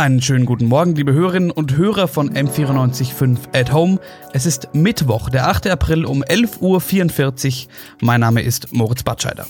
Einen 0.00 0.22
schönen 0.22 0.46
guten 0.46 0.64
Morgen, 0.64 0.94
liebe 0.94 1.12
Hörerinnen 1.12 1.50
und 1.50 1.76
Hörer 1.76 2.08
von 2.08 2.30
M945 2.30 3.54
at 3.54 3.70
Home. 3.70 3.98
Es 4.32 4.46
ist 4.46 4.70
Mittwoch, 4.72 5.28
der 5.28 5.46
8. 5.48 5.66
April 5.66 6.06
um 6.06 6.22
11.44 6.22 7.66
Uhr. 7.66 7.72
Mein 8.00 8.20
Name 8.20 8.40
ist 8.40 8.72
Moritz 8.72 9.02
Batscheider. 9.02 9.46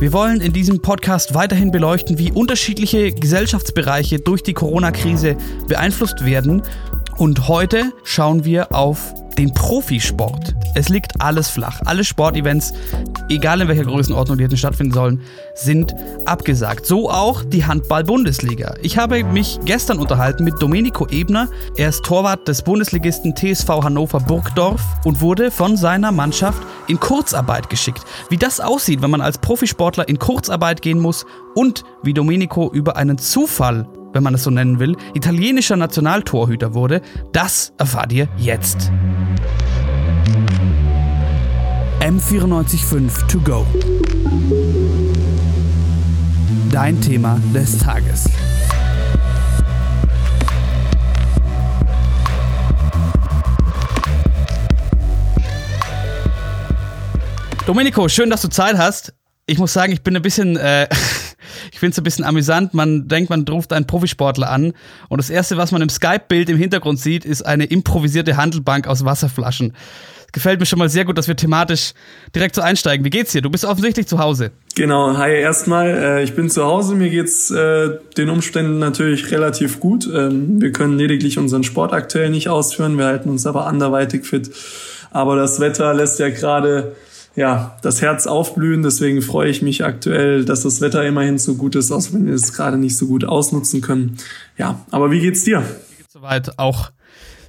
Wir 0.00 0.12
wollen 0.12 0.42
in 0.42 0.52
diesem 0.52 0.82
Podcast 0.82 1.32
weiterhin 1.32 1.70
beleuchten, 1.70 2.18
wie 2.18 2.30
unterschiedliche 2.30 3.10
Gesellschaftsbereiche 3.10 4.18
durch 4.18 4.42
die 4.42 4.52
Corona-Krise 4.52 5.38
beeinflusst 5.66 6.22
werden. 6.22 6.60
Und 7.16 7.48
heute 7.48 7.90
schauen 8.04 8.44
wir 8.44 8.74
auf 8.74 9.14
den 9.38 9.52
Profisport. 9.54 10.54
Es 10.74 10.88
liegt 10.88 11.20
alles 11.20 11.48
flach. 11.48 11.80
Alle 11.84 12.04
Sportevents, 12.04 12.72
egal 13.28 13.60
in 13.60 13.68
welcher 13.68 13.84
Größenordnung 13.84 14.38
die 14.38 14.44
hätten 14.44 14.56
stattfinden 14.56 14.92
sollen, 14.92 15.20
sind 15.54 15.94
abgesagt. 16.24 16.86
So 16.86 17.10
auch 17.10 17.42
die 17.44 17.64
Handball-Bundesliga. 17.64 18.74
Ich 18.82 18.98
habe 18.98 19.24
mich 19.24 19.58
gestern 19.64 19.98
unterhalten 19.98 20.44
mit 20.44 20.54
Domenico 20.60 21.06
Ebner. 21.08 21.48
Er 21.76 21.88
ist 21.88 22.04
Torwart 22.04 22.46
des 22.46 22.62
Bundesligisten 22.62 23.34
TSV 23.34 23.68
Hannover 23.68 24.20
Burgdorf 24.20 24.82
und 25.04 25.20
wurde 25.20 25.50
von 25.50 25.76
seiner 25.76 26.12
Mannschaft 26.12 26.62
in 26.86 27.00
Kurzarbeit 27.00 27.70
geschickt. 27.70 28.02
Wie 28.28 28.36
das 28.36 28.60
aussieht, 28.60 29.02
wenn 29.02 29.10
man 29.10 29.20
als 29.20 29.38
Profisportler 29.38 30.08
in 30.08 30.18
Kurzarbeit 30.18 30.82
gehen 30.82 30.98
muss 30.98 31.26
und 31.54 31.84
wie 32.02 32.14
Domenico 32.14 32.70
über 32.72 32.96
einen 32.96 33.18
Zufall 33.18 33.86
wenn 34.12 34.22
man 34.22 34.34
es 34.34 34.42
so 34.42 34.50
nennen 34.50 34.78
will, 34.78 34.96
italienischer 35.14 35.76
Nationaltorhüter 35.76 36.74
wurde, 36.74 37.02
das 37.32 37.72
erfahrt 37.78 38.12
ihr 38.12 38.28
jetzt. 38.36 38.90
M945 42.00 43.26
To 43.28 43.40
Go. 43.40 43.66
Dein 46.70 47.00
Thema 47.00 47.38
des 47.54 47.78
Tages. 47.78 48.24
Domenico, 57.66 58.08
schön, 58.08 58.30
dass 58.30 58.42
du 58.42 58.48
Zeit 58.48 58.78
hast. 58.78 59.14
Ich 59.46 59.58
muss 59.58 59.72
sagen, 59.72 59.92
ich 59.92 60.02
bin 60.02 60.16
ein 60.16 60.22
bisschen 60.22 60.56
äh, 60.56 60.88
ich 61.72 61.78
finde 61.78 61.92
es 61.92 61.98
ein 61.98 62.04
bisschen 62.04 62.24
amüsant. 62.24 62.74
Man 62.74 63.08
denkt, 63.08 63.30
man 63.30 63.44
ruft 63.48 63.72
einen 63.72 63.86
Profisportler 63.86 64.50
an 64.50 64.72
und 65.08 65.18
das 65.18 65.30
Erste, 65.30 65.56
was 65.56 65.72
man 65.72 65.82
im 65.82 65.88
Skype-Bild 65.88 66.48
im 66.50 66.58
Hintergrund 66.58 66.98
sieht, 66.98 67.24
ist 67.24 67.42
eine 67.42 67.64
improvisierte 67.64 68.36
Handelbank 68.36 68.86
aus 68.86 69.04
Wasserflaschen. 69.04 69.72
Gefällt 70.32 70.60
mir 70.60 70.66
schon 70.66 70.78
mal 70.78 70.88
sehr 70.88 71.04
gut, 71.04 71.18
dass 71.18 71.26
wir 71.26 71.34
thematisch 71.34 71.92
direkt 72.34 72.54
so 72.54 72.60
einsteigen. 72.60 73.04
Wie 73.04 73.10
geht's 73.10 73.32
dir? 73.32 73.42
Du 73.42 73.50
bist 73.50 73.64
offensichtlich 73.64 74.06
zu 74.06 74.18
Hause. 74.18 74.52
Genau, 74.76 75.16
hi 75.16 75.32
erstmal. 75.32 75.88
Äh, 75.88 76.22
ich 76.22 76.34
bin 76.34 76.48
zu 76.48 76.64
Hause. 76.64 76.94
Mir 76.94 77.10
geht's 77.10 77.50
äh, 77.50 77.90
den 78.16 78.30
Umständen 78.30 78.78
natürlich 78.78 79.30
relativ 79.32 79.80
gut. 79.80 80.06
Ähm, 80.06 80.60
wir 80.60 80.70
können 80.70 80.96
lediglich 80.96 81.38
unseren 81.38 81.64
Sport 81.64 81.92
aktuell 81.92 82.30
nicht 82.30 82.48
ausführen. 82.48 82.96
Wir 82.96 83.06
halten 83.06 83.28
uns 83.28 83.46
aber 83.46 83.66
anderweitig 83.66 84.24
fit. 84.24 84.50
Aber 85.10 85.34
das 85.34 85.58
Wetter 85.58 85.92
lässt 85.94 86.20
ja 86.20 86.28
gerade 86.28 86.94
ja, 87.40 87.78
das 87.80 88.02
Herz 88.02 88.26
aufblühen. 88.26 88.82
Deswegen 88.82 89.22
freue 89.22 89.48
ich 89.48 89.62
mich 89.62 89.82
aktuell, 89.82 90.44
dass 90.44 90.60
das 90.60 90.82
Wetter 90.82 91.06
immerhin 91.06 91.38
so 91.38 91.54
gut 91.54 91.74
ist, 91.74 91.90
auch 91.90 92.02
wenn 92.12 92.26
wir 92.26 92.34
es 92.34 92.52
gerade 92.52 92.76
nicht 92.76 92.98
so 92.98 93.06
gut 93.06 93.24
ausnutzen 93.24 93.80
können. 93.80 94.18
Ja, 94.58 94.84
aber 94.90 95.10
wie 95.10 95.20
geht's 95.20 95.42
dir? 95.42 95.64
Geht's 95.96 96.12
soweit 96.12 96.58
auch 96.58 96.90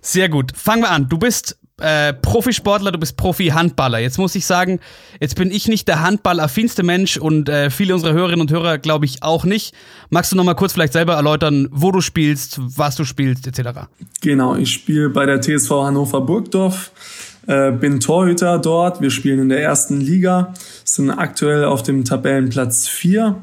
sehr 0.02 0.30
gut. 0.30 0.54
Fangen 0.56 0.84
wir 0.84 0.92
an. 0.92 1.10
Du 1.10 1.18
bist 1.18 1.58
äh, 1.82 2.14
Profisportler, 2.14 2.94
du 2.94 3.00
bist 3.00 3.18
Profi-Handballer. 3.18 4.00
Jetzt 4.00 4.18
muss 4.18 4.34
ich 4.34 4.46
sagen, 4.46 4.80
jetzt 5.20 5.36
bin 5.36 5.52
ich 5.52 5.68
nicht 5.68 5.90
der 5.90 6.02
handballaffinste 6.02 6.84
Mensch 6.84 7.18
und 7.18 7.50
äh, 7.50 7.70
viele 7.70 7.94
unserer 7.94 8.14
Hörerinnen 8.14 8.42
und 8.42 8.52
Hörer 8.52 8.78
glaube 8.78 9.04
ich 9.04 9.24
auch 9.24 9.44
nicht. 9.44 9.76
Magst 10.10 10.32
du 10.32 10.38
noch 10.38 10.46
mal 10.46 10.54
kurz 10.54 10.72
vielleicht 10.72 10.94
selber 10.94 11.16
erläutern, 11.16 11.68
wo 11.70 11.92
du 11.92 12.00
spielst, 12.00 12.62
was 12.62 12.96
du 12.96 13.04
spielst, 13.04 13.46
etc.? 13.46 13.88
Genau, 14.22 14.56
ich 14.56 14.72
spiele 14.72 15.10
bei 15.10 15.26
der 15.26 15.42
TSV 15.42 15.70
Hannover 15.70 16.22
Burgdorf 16.22 16.92
äh, 17.48 17.72
bin 17.72 18.00
Torhüter 18.00 18.60
dort. 18.60 19.02
Wir 19.02 19.12
spielen 19.12 19.40
in 19.40 19.50
der 19.50 19.62
ersten 19.62 20.00
Liga, 20.00 20.54
sind 20.84 21.10
aktuell 21.10 21.66
auf 21.66 21.84
dem 21.84 22.06
Tabellenplatz 22.06 22.88
4. 22.88 23.42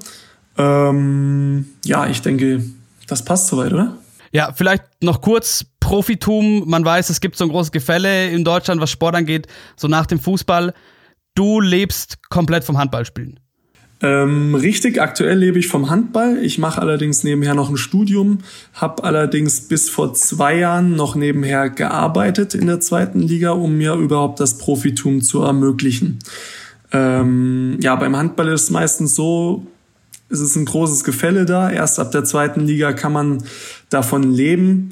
Ähm, 0.57 1.67
ja, 1.85 2.07
ich 2.07 2.23
denke, 2.23 2.63
das 3.07 3.25
passt 3.25 3.49
soweit, 3.49 3.73
oder? 3.73 3.97
Ja, 4.33 4.53
vielleicht 4.55 4.85
noch 5.03 5.21
kurz 5.21 5.65
Profitum. 5.81 6.69
Man 6.69 6.85
weiß, 6.85 7.11
es 7.11 7.21
gibt 7.21 7.37
so 7.37 7.45
ein 7.45 7.51
großes 7.51 7.73
Gefälle 7.73 8.29
in 8.29 8.45
Deutschland, 8.45 8.81
was 8.81 8.91
Sport 8.91 9.15
angeht, 9.15 9.47
so 9.77 9.89
nach 9.89 10.07
dem 10.07 10.21
Fußball. 10.21 10.75
Du 11.35 11.61
lebst 11.61 12.29
komplett 12.29 12.65
vom 12.65 12.79
Handballspielen. 12.79 13.41
Ähm, 14.01 14.55
richtig, 14.55 15.01
aktuell 15.01 15.39
lebe 15.39 15.59
ich 15.59 15.67
vom 15.67 15.91
Handball. 15.91 16.39
Ich 16.41 16.59
mache 16.59 16.81
allerdings 16.81 17.25
nebenher 17.25 17.55
noch 17.55 17.69
ein 17.69 17.77
Studium, 17.77 18.39
habe 18.75 19.03
allerdings 19.03 19.63
bis 19.63 19.91
vor 19.91 20.15
zwei 20.15 20.57
Jahren 20.59 20.95
noch 20.95 21.17
nebenher 21.17 21.69
gearbeitet 21.69 22.55
in 22.55 22.69
der 22.69 22.81
zweiten 22.81 23.21
Liga, 23.21 23.51
um 23.51 23.77
mir 23.77 23.95
überhaupt 23.95 24.39
das 24.39 24.59
Profitum 24.59 25.21
zu 25.21 25.43
ermöglichen. 25.43 26.21
Ähm, 26.93 27.79
ja, 27.81 27.97
beim 27.97 28.17
Handball 28.17 28.49
ist 28.49 28.65
es 28.65 28.71
meistens 28.71 29.15
so, 29.17 29.67
es 30.31 30.41
ist 30.41 30.57
ein 30.57 30.65
großes 30.65 31.03
Gefälle 31.05 31.45
da. 31.45 31.71
Erst 31.71 31.99
ab 31.99 32.13
der 32.13 32.25
zweiten 32.25 32.61
Liga 32.61 32.93
kann 32.93 33.13
man 33.13 33.43
davon 33.91 34.33
leben 34.33 34.91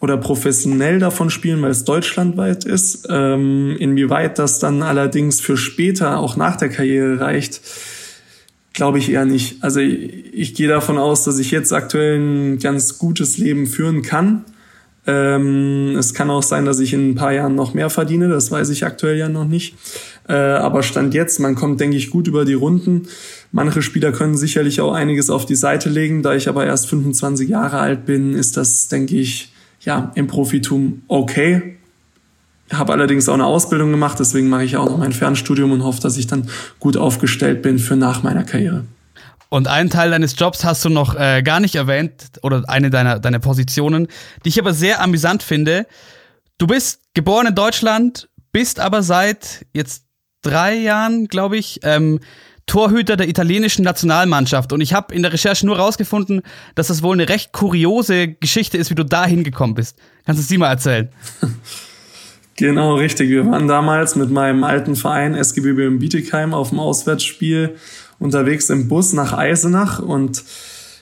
oder 0.00 0.16
professionell 0.16 0.98
davon 0.98 1.30
spielen, 1.30 1.62
weil 1.62 1.70
es 1.70 1.84
deutschlandweit 1.84 2.64
ist. 2.64 3.06
Ähm, 3.10 3.76
inwieweit 3.78 4.38
das 4.38 4.58
dann 4.58 4.82
allerdings 4.82 5.40
für 5.40 5.56
später, 5.56 6.18
auch 6.18 6.36
nach 6.36 6.56
der 6.56 6.68
Karriere 6.68 7.20
reicht, 7.20 7.60
Glaube 8.72 8.98
ich 8.98 9.10
eher 9.10 9.24
nicht. 9.24 9.62
Also 9.62 9.80
ich, 9.80 10.32
ich 10.32 10.54
gehe 10.54 10.68
davon 10.68 10.98
aus, 10.98 11.24
dass 11.24 11.38
ich 11.38 11.50
jetzt 11.50 11.72
aktuell 11.72 12.18
ein 12.18 12.58
ganz 12.58 12.98
gutes 12.98 13.38
Leben 13.38 13.66
führen 13.66 14.02
kann. 14.02 14.44
Ähm, 15.06 15.96
es 15.98 16.12
kann 16.12 16.28
auch 16.28 16.42
sein, 16.42 16.66
dass 16.66 16.80
ich 16.80 16.92
in 16.92 17.10
ein 17.10 17.14
paar 17.14 17.32
Jahren 17.32 17.54
noch 17.54 17.72
mehr 17.72 17.88
verdiene, 17.88 18.28
das 18.28 18.50
weiß 18.50 18.68
ich 18.68 18.84
aktuell 18.84 19.16
ja 19.16 19.30
noch 19.30 19.46
nicht. 19.46 19.74
Äh, 20.28 20.34
aber 20.34 20.82
Stand 20.82 21.14
jetzt, 21.14 21.40
man 21.40 21.54
kommt, 21.54 21.80
denke 21.80 21.96
ich, 21.96 22.10
gut 22.10 22.28
über 22.28 22.44
die 22.44 22.52
Runden. 22.52 23.08
Manche 23.50 23.80
Spieler 23.80 24.12
können 24.12 24.36
sicherlich 24.36 24.82
auch 24.82 24.92
einiges 24.92 25.30
auf 25.30 25.46
die 25.46 25.54
Seite 25.54 25.88
legen. 25.88 26.22
Da 26.22 26.34
ich 26.34 26.46
aber 26.46 26.66
erst 26.66 26.88
25 26.88 27.48
Jahre 27.48 27.78
alt 27.78 28.04
bin, 28.04 28.34
ist 28.34 28.58
das, 28.58 28.88
denke 28.88 29.16
ich, 29.16 29.50
ja, 29.80 30.12
im 30.14 30.26
Profitum 30.26 31.02
okay 31.08 31.77
habe 32.72 32.92
allerdings 32.92 33.28
auch 33.28 33.34
eine 33.34 33.46
Ausbildung 33.46 33.90
gemacht, 33.90 34.18
deswegen 34.20 34.48
mache 34.48 34.64
ich 34.64 34.76
auch 34.76 34.86
noch 34.86 34.98
mein 34.98 35.12
Fernstudium 35.12 35.72
und 35.72 35.84
hoffe, 35.84 36.00
dass 36.00 36.16
ich 36.16 36.26
dann 36.26 36.48
gut 36.78 36.96
aufgestellt 36.96 37.62
bin 37.62 37.78
für 37.78 37.96
nach 37.96 38.22
meiner 38.22 38.44
Karriere. 38.44 38.84
Und 39.50 39.66
einen 39.66 39.88
Teil 39.88 40.10
deines 40.10 40.38
Jobs 40.38 40.64
hast 40.64 40.84
du 40.84 40.90
noch 40.90 41.14
äh, 41.14 41.42
gar 41.42 41.60
nicht 41.60 41.74
erwähnt, 41.74 42.30
oder 42.42 42.64
eine 42.68 42.90
deiner, 42.90 43.18
deiner 43.18 43.38
Positionen, 43.38 44.08
die 44.44 44.50
ich 44.50 44.60
aber 44.60 44.74
sehr 44.74 45.00
amüsant 45.00 45.42
finde. 45.42 45.86
Du 46.58 46.66
bist 46.66 47.00
geboren 47.14 47.46
in 47.46 47.54
Deutschland, 47.54 48.28
bist 48.52 48.78
aber 48.78 49.02
seit 49.02 49.64
jetzt 49.72 50.04
drei 50.42 50.74
Jahren, 50.74 51.28
glaube 51.28 51.56
ich, 51.56 51.80
ähm, 51.82 52.20
Torhüter 52.66 53.16
der 53.16 53.28
italienischen 53.28 53.82
Nationalmannschaft. 53.82 54.74
Und 54.74 54.82
ich 54.82 54.92
habe 54.92 55.14
in 55.14 55.22
der 55.22 55.32
Recherche 55.32 55.64
nur 55.64 55.78
rausgefunden, 55.78 56.42
dass 56.74 56.88
das 56.88 57.02
wohl 57.02 57.14
eine 57.14 57.28
recht 57.30 57.52
kuriose 57.52 58.28
Geschichte 58.28 58.76
ist, 58.76 58.90
wie 58.90 58.94
du 58.94 59.04
da 59.04 59.24
hingekommen 59.24 59.74
bist. 59.74 59.98
Kannst 60.26 60.40
du 60.40 60.42
es 60.42 60.48
dir 60.48 60.58
mal 60.58 60.68
erzählen? 60.68 61.08
Genau, 62.58 62.96
richtig. 62.96 63.30
Wir 63.30 63.46
waren 63.46 63.68
damals 63.68 64.16
mit 64.16 64.30
meinem 64.30 64.64
alten 64.64 64.96
Verein 64.96 65.36
SGB 65.36 65.86
in 65.86 66.00
Bietigheim 66.00 66.54
auf 66.54 66.70
dem 66.70 66.80
Auswärtsspiel 66.80 67.76
unterwegs 68.18 68.68
im 68.68 68.88
Bus 68.88 69.12
nach 69.12 69.32
Eisenach 69.32 70.00
und 70.00 70.42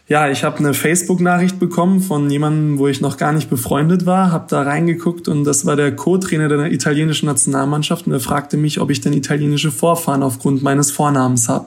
ja, 0.07 0.29
ich 0.31 0.45
habe 0.45 0.59
eine 0.59 0.75
Facebook-Nachricht 0.75 1.59
bekommen 1.59 2.01
von 2.01 2.31
jemandem, 2.31 2.79
wo 2.79 2.89
ich 2.89 3.01
noch 3.01 3.17
gar 3.17 3.33
nicht 3.33 3.49
befreundet 3.49 4.05
war, 4.05 4.31
habe 4.31 4.45
da 4.51 4.63
reingeguckt 4.63 5.29
und 5.29 5.45
das 5.45 5.65
war 5.65 5.77
der 5.77 5.97
Co-Trainer 5.97 6.49
der 6.49 6.71
italienischen 6.71 7.25
Nationalmannschaft 7.25 8.07
und 8.07 8.13
er 8.13 8.21
fragte 8.21 8.59
mich, 8.59 8.79
ob 8.79 8.91
ich 8.91 9.01
denn 9.01 9.15
italienische 9.15 9.73
Vorfahren 9.73 10.23
aufgrund 10.23 10.63
meines 10.63 10.91
Vornamens 10.91 11.49
habe 11.49 11.67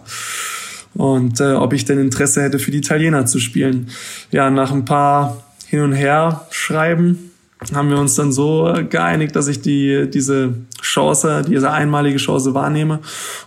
und 0.93 1.41
äh, 1.41 1.53
ob 1.53 1.73
ich 1.73 1.83
denn 1.85 1.99
Interesse 1.99 2.43
hätte 2.43 2.59
für 2.59 2.69
die 2.69 2.77
Italiener 2.77 3.25
zu 3.25 3.39
spielen. 3.39 3.89
Ja, 4.29 4.51
nach 4.51 4.71
ein 4.71 4.85
paar 4.85 5.43
hin 5.67 5.81
und 5.81 5.93
her 5.93 6.45
schreiben 6.51 7.28
haben 7.73 7.89
wir 7.89 7.97
uns 7.97 8.15
dann 8.15 8.31
so 8.31 8.73
geeinigt, 8.89 9.35
dass 9.35 9.47
ich 9.47 9.61
die, 9.61 10.09
diese 10.09 10.53
Chance, 10.81 11.43
diese 11.47 11.71
einmalige 11.71 12.17
Chance 12.17 12.53
wahrnehme 12.53 12.99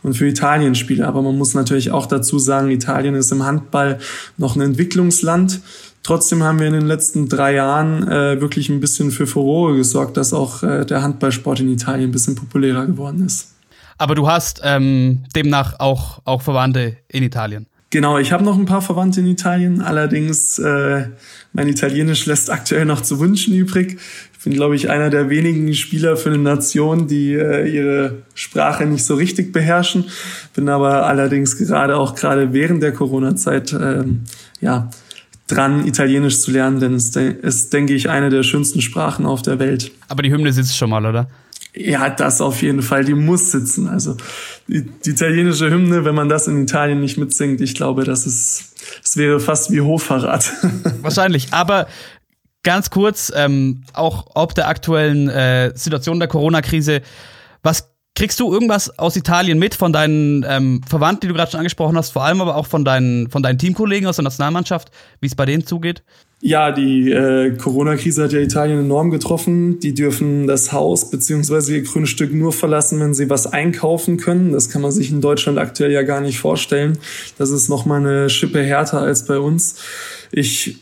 und 0.02 0.14
für 0.14 0.26
Italien 0.26 0.74
spiele. 0.74 1.06
Aber 1.06 1.22
man 1.22 1.36
muss 1.38 1.54
natürlich 1.54 1.90
auch 1.90 2.06
dazu 2.06 2.38
sagen, 2.38 2.70
Italien 2.70 3.14
ist 3.14 3.32
im 3.32 3.42
Handball 3.42 3.98
noch 4.36 4.54
ein 4.54 4.60
Entwicklungsland. 4.60 5.62
Trotzdem 6.02 6.42
haben 6.42 6.58
wir 6.58 6.66
in 6.66 6.74
den 6.74 6.86
letzten 6.86 7.28
drei 7.28 7.54
Jahren 7.54 8.06
äh, 8.08 8.40
wirklich 8.40 8.68
ein 8.68 8.80
bisschen 8.80 9.12
für 9.12 9.26
Furore 9.26 9.76
gesorgt, 9.76 10.16
dass 10.16 10.32
auch 10.32 10.62
äh, 10.62 10.84
der 10.84 11.02
Handballsport 11.02 11.60
in 11.60 11.72
Italien 11.72 12.10
ein 12.10 12.12
bisschen 12.12 12.34
populärer 12.34 12.86
geworden 12.86 13.24
ist. 13.24 13.52
Aber 13.98 14.14
du 14.14 14.26
hast 14.26 14.60
ähm, 14.64 15.24
demnach 15.34 15.78
auch, 15.78 16.20
auch 16.24 16.42
Verwandte 16.42 16.96
in 17.08 17.22
Italien. 17.22 17.66
Genau, 17.92 18.16
ich 18.16 18.32
habe 18.32 18.42
noch 18.42 18.58
ein 18.58 18.64
paar 18.64 18.80
Verwandte 18.80 19.20
in 19.20 19.26
Italien, 19.26 19.82
allerdings 19.82 20.58
äh, 20.58 21.08
mein 21.52 21.68
Italienisch 21.68 22.24
lässt 22.24 22.50
aktuell 22.50 22.86
noch 22.86 23.02
zu 23.02 23.20
wünschen 23.20 23.52
übrig. 23.52 23.98
Ich 24.32 24.44
bin, 24.44 24.54
glaube 24.54 24.76
ich, 24.76 24.88
einer 24.88 25.10
der 25.10 25.28
wenigen 25.28 25.74
Spieler 25.74 26.16
für 26.16 26.30
eine 26.30 26.38
Nation, 26.38 27.06
die 27.06 27.34
äh, 27.34 27.70
ihre 27.70 28.22
Sprache 28.34 28.86
nicht 28.86 29.04
so 29.04 29.14
richtig 29.14 29.52
beherrschen. 29.52 30.06
Bin 30.54 30.70
aber 30.70 31.06
allerdings 31.06 31.58
gerade 31.58 31.98
auch 31.98 32.14
gerade 32.14 32.54
während 32.54 32.82
der 32.82 32.92
Corona-Zeit 32.92 33.74
äh, 33.74 34.04
ja 34.62 34.88
dran, 35.46 35.86
Italienisch 35.86 36.40
zu 36.40 36.50
lernen, 36.50 36.80
denn 36.80 36.94
es 36.94 37.14
ist, 37.14 37.74
denke 37.74 37.92
ich, 37.92 38.08
eine 38.08 38.30
der 38.30 38.42
schönsten 38.42 38.80
Sprachen 38.80 39.26
auf 39.26 39.42
der 39.42 39.58
Welt. 39.58 39.92
Aber 40.08 40.22
die 40.22 40.32
Hymne 40.32 40.50
sitzt 40.54 40.78
schon 40.78 40.88
mal, 40.88 41.04
oder? 41.04 41.28
Ja, 41.74 42.10
das 42.10 42.42
auf 42.42 42.60
jeden 42.60 42.82
Fall, 42.82 43.04
die 43.04 43.14
muss 43.14 43.50
sitzen. 43.50 43.88
Also 43.88 44.16
die, 44.68 44.82
die 44.82 45.10
italienische 45.10 45.70
Hymne, 45.70 46.04
wenn 46.04 46.14
man 46.14 46.28
das 46.28 46.46
in 46.46 46.62
Italien 46.62 47.00
nicht 47.00 47.16
mitsingt, 47.16 47.60
ich 47.62 47.74
glaube, 47.74 48.04
das 48.04 48.26
ist, 48.26 48.74
es 49.02 49.16
wäre 49.16 49.40
fast 49.40 49.70
wie 49.70 49.80
Hochverrat. 49.80 50.52
Wahrscheinlich, 51.02 51.48
aber 51.52 51.86
ganz 52.62 52.90
kurz, 52.90 53.32
ähm, 53.34 53.84
auch 53.94 54.26
ob 54.34 54.54
der 54.54 54.68
aktuellen 54.68 55.28
äh, 55.30 55.72
Situation 55.74 56.18
der 56.18 56.28
Corona-Krise, 56.28 57.00
was 57.62 57.92
kriegst 58.14 58.38
du 58.40 58.52
irgendwas 58.52 58.98
aus 58.98 59.16
Italien 59.16 59.58
mit 59.58 59.74
von 59.74 59.94
deinen 59.94 60.44
ähm, 60.46 60.82
Verwandten, 60.86 61.22
die 61.22 61.28
du 61.28 61.34
gerade 61.34 61.50
schon 61.50 61.58
angesprochen 61.60 61.96
hast, 61.96 62.10
vor 62.10 62.24
allem 62.24 62.42
aber 62.42 62.56
auch 62.56 62.66
von 62.66 62.84
deinen, 62.84 63.30
von 63.30 63.42
deinen 63.42 63.58
Teamkollegen 63.58 64.06
aus 64.06 64.16
der 64.16 64.24
Nationalmannschaft, 64.24 64.90
wie 65.20 65.26
es 65.26 65.34
bei 65.34 65.46
denen 65.46 65.66
zugeht? 65.66 66.02
Ja, 66.44 66.72
die 66.72 67.08
äh, 67.12 67.56
Corona-Krise 67.56 68.24
hat 68.24 68.32
ja 68.32 68.40
Italien 68.40 68.80
enorm 68.80 69.12
getroffen. 69.12 69.78
Die 69.78 69.94
dürfen 69.94 70.48
das 70.48 70.72
Haus 70.72 71.08
beziehungsweise 71.08 71.76
ihr 71.76 71.84
Grundstück 71.84 72.34
nur 72.34 72.52
verlassen, 72.52 72.98
wenn 72.98 73.14
sie 73.14 73.30
was 73.30 73.46
einkaufen 73.46 74.16
können. 74.16 74.50
Das 74.50 74.68
kann 74.68 74.82
man 74.82 74.90
sich 74.90 75.12
in 75.12 75.20
Deutschland 75.20 75.58
aktuell 75.58 75.92
ja 75.92 76.02
gar 76.02 76.20
nicht 76.20 76.40
vorstellen. 76.40 76.98
Das 77.38 77.50
ist 77.50 77.68
nochmal 77.68 78.00
eine 78.00 78.28
Schippe 78.28 78.60
härter 78.60 78.98
als 78.98 79.24
bei 79.24 79.38
uns. 79.38 79.76
Ich 80.32 80.78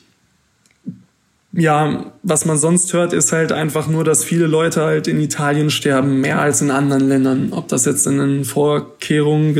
ja, 1.53 2.13
was 2.23 2.45
man 2.47 2.57
sonst 2.57 2.93
hört, 2.95 3.13
ist 3.13 3.33
halt 3.33 3.53
einfach 3.53 3.87
nur, 3.87 4.05
dass 4.05 4.25
viele 4.25 4.47
Leute 4.47 4.83
halt 4.83 5.09
in 5.09 5.21
Italien 5.21 5.71
sterben, 5.71 6.21
mehr 6.21 6.41
als 6.41 6.63
in 6.63 6.71
anderen 6.71 7.09
Ländern. 7.09 7.53
Ob 7.53 7.69
das 7.69 7.85
jetzt 7.85 8.07
in 8.07 8.19
den 8.19 8.45
Vorkehrungen, 8.45 9.55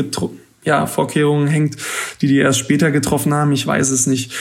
ja, 0.63 0.85
Vorkehrungen 0.85 1.47
hängt, 1.47 1.77
die 2.21 2.27
die 2.27 2.37
erst 2.37 2.59
später 2.59 2.91
getroffen 2.91 3.33
haben, 3.33 3.51
ich 3.51 3.65
weiß 3.65 3.89
es 3.89 4.05
nicht. 4.05 4.31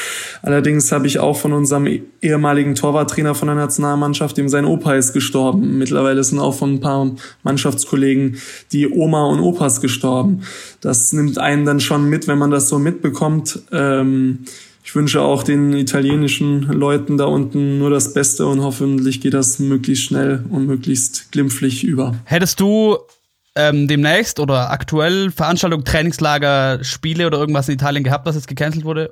Allerdings 0.43 0.93
habe 0.93 1.06
ich 1.06 1.19
auch 1.19 1.37
von 1.37 1.52
unserem 1.52 1.88
ehemaligen 2.20 2.75
Torwarttrainer 2.75 3.34
von 3.34 3.49
der 3.49 3.55
Nationalmannschaft, 3.55 4.37
dem 4.37 4.49
sein 4.49 4.64
Opa 4.64 4.94
ist 4.94 5.12
gestorben. 5.12 5.78
Mittlerweile 5.78 6.22
sind 6.22 6.38
auch 6.38 6.55
von 6.55 6.75
ein 6.75 6.81
paar 6.81 7.11
Mannschaftskollegen 7.43 8.37
die 8.72 8.88
Oma 8.88 9.25
und 9.26 9.40
Opas 9.40 9.81
gestorben. 9.81 10.43
Das 10.81 11.12
nimmt 11.12 11.38
einen 11.38 11.64
dann 11.64 11.81
schon 11.81 12.08
mit, 12.08 12.28
wenn 12.28 12.38
man 12.38 12.50
das 12.50 12.69
so 12.69 12.78
mitbekommt. 12.78 13.61
Ähm, 13.73 14.40
ich 14.82 14.94
wünsche 14.94 15.23
auch 15.23 15.43
den 15.43 15.73
italienischen 15.73 16.62
Leuten 16.62 17.16
da 17.16 17.26
unten 17.26 17.78
nur 17.78 17.90
das 17.90 18.12
Beste 18.12 18.46
und 18.46 18.61
hoffentlich 18.62 19.20
geht 19.20 19.34
das 19.34 19.58
möglichst 19.58 20.05
schnell 20.05 20.44
und 20.50 20.66
möglichst 20.66 21.31
glimpflich 21.32 21.84
über. 21.84 22.16
Hättest 22.25 22.61
du 22.61 22.99
ähm, 23.55 23.88
demnächst 23.88 24.41
oder 24.41 24.70
aktuell 24.70 25.31
Veranstaltungen, 25.31 25.85
Trainingslager, 25.85 26.85
Spiele 26.85 27.26
oder 27.26 27.38
irgendwas 27.38 27.69
in 27.69 27.75
Italien 27.75 28.05
gehabt, 28.05 28.26
was 28.26 28.37
jetzt 28.37 28.49
gecancelt 28.49 28.85
wurde? 28.85 29.11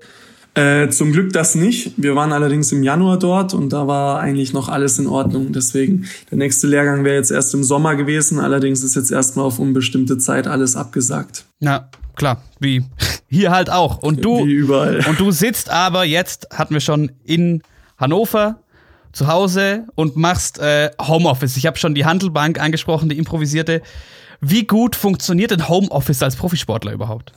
Äh, 0.55 0.89
zum 0.91 1.13
Glück 1.13 1.33
das 1.33 1.55
nicht. 1.55 1.93
Wir 1.97 2.17
waren 2.17 2.33
allerdings 2.33 2.73
im 2.73 2.83
Januar 2.83 3.19
dort 3.19 3.55
und 3.55 3.73
da 3.73 3.87
war 3.87 4.21
eigentlich 4.21 4.53
noch 4.53 4.69
alles 4.69 4.99
in 4.99 5.07
Ordnung. 5.07 5.53
Deswegen, 5.53 6.09
der 6.31 6.39
nächste 6.39 6.67
Lehrgang 6.67 7.05
wäre 7.05 7.17
jetzt 7.17 7.31
erst 7.31 7.55
im 7.55 7.63
Sommer 7.63 7.95
gewesen. 7.95 8.41
Allerdings 8.41 8.83
ist 8.83 8.97
jetzt 8.97 9.13
erstmal 9.13 9.45
auf 9.45 9.59
unbestimmte 9.59 10.19
Zeit 10.19 10.49
alles 10.49 10.75
abgesagt. 10.75 11.45
Na, 11.61 11.89
klar, 12.17 12.43
wie 12.59 12.85
hier 13.29 13.53
halt 13.53 13.71
auch. 13.71 13.99
Und 13.99 14.25
du, 14.25 14.47
wie 14.47 14.53
überall. 14.53 15.05
Und 15.09 15.21
du 15.21 15.31
sitzt 15.31 15.71
aber 15.71 16.05
jetzt, 16.05 16.49
hatten 16.53 16.75
wir 16.75 16.81
schon, 16.81 17.13
in 17.25 17.63
Hannover 17.97 18.59
zu 19.13 19.29
Hause 19.29 19.85
und 19.95 20.17
machst 20.17 20.59
äh, 20.59 20.91
Homeoffice. 21.01 21.57
Ich 21.57 21.67
habe 21.67 21.79
schon 21.79 21.95
die 21.95 22.05
Handelbank 22.05 22.61
angesprochen, 22.61 23.09
die 23.09 23.19
improvisierte. 23.19 23.83
Wie 24.41 24.67
gut 24.67 24.95
funktioniert 24.95 25.51
denn 25.51 25.69
Homeoffice 25.69 26.23
als 26.23 26.37
Profisportler 26.37 26.93
überhaupt? 26.93 27.33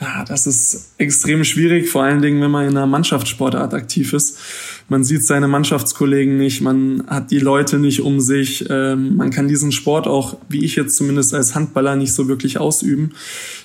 Ja, 0.00 0.24
das 0.24 0.46
ist 0.46 0.92
extrem 0.98 1.42
schwierig, 1.42 1.88
vor 1.90 2.04
allen 2.04 2.22
Dingen, 2.22 2.40
wenn 2.40 2.52
man 2.52 2.68
in 2.68 2.76
einer 2.76 2.86
Mannschaftssportart 2.86 3.74
aktiv 3.74 4.12
ist. 4.12 4.38
Man 4.88 5.02
sieht 5.02 5.24
seine 5.24 5.48
Mannschaftskollegen 5.48 6.36
nicht, 6.36 6.60
man 6.60 7.02
hat 7.08 7.32
die 7.32 7.40
Leute 7.40 7.78
nicht 7.78 8.00
um 8.00 8.20
sich, 8.20 8.64
ähm, 8.70 9.16
man 9.16 9.30
kann 9.30 9.48
diesen 9.48 9.72
Sport 9.72 10.06
auch, 10.06 10.38
wie 10.48 10.64
ich 10.64 10.76
jetzt 10.76 10.96
zumindest 10.96 11.34
als 11.34 11.56
Handballer, 11.56 11.96
nicht 11.96 12.12
so 12.12 12.28
wirklich 12.28 12.60
ausüben. 12.60 13.10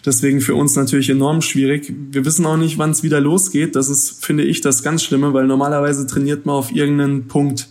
Deswegen 0.06 0.42
für 0.42 0.56
uns 0.56 0.76
natürlich 0.76 1.12
enorm 1.12 1.44
schwierig. 1.44 1.94
Wir 2.10 2.26
wissen 2.26 2.48
auch 2.48 2.58
nicht, 2.58 2.80
wann 2.80 2.90
es 2.90 3.04
wieder 3.04 3.22
losgeht. 3.22 3.76
Das 3.76 3.88
ist, 3.88 4.26
finde 4.26 4.44
ich, 4.44 4.62
das 4.62 4.82
ganz 4.82 5.04
Schlimme, 5.04 5.34
weil 5.34 5.46
normalerweise 5.46 6.08
trainiert 6.08 6.48
man 6.48 6.56
auf 6.56 6.72
irgendeinen 6.72 7.28
Punkt 7.28 7.70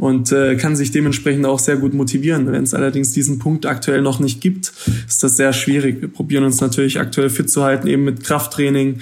und 0.00 0.32
äh, 0.32 0.56
kann 0.56 0.76
sich 0.76 0.92
dementsprechend 0.92 1.44
auch 1.44 1.58
sehr 1.58 1.76
gut 1.76 1.92
motivieren. 1.92 2.50
Wenn 2.50 2.62
es 2.62 2.72
allerdings 2.72 3.12
diesen 3.12 3.38
Punkt 3.38 3.66
aktuell 3.66 4.00
noch 4.00 4.18
nicht 4.18 4.40
gibt, 4.40 4.72
ist 5.06 5.22
das 5.22 5.36
sehr 5.36 5.52
schwierig. 5.52 6.00
Wir 6.00 6.08
probieren 6.08 6.44
uns 6.44 6.58
natürlich 6.62 6.98
aktuell 6.98 7.28
fit 7.28 7.50
zu 7.50 7.62
halten, 7.62 7.86
eben 7.86 8.04
mit 8.04 8.24
Krafttraining, 8.24 9.00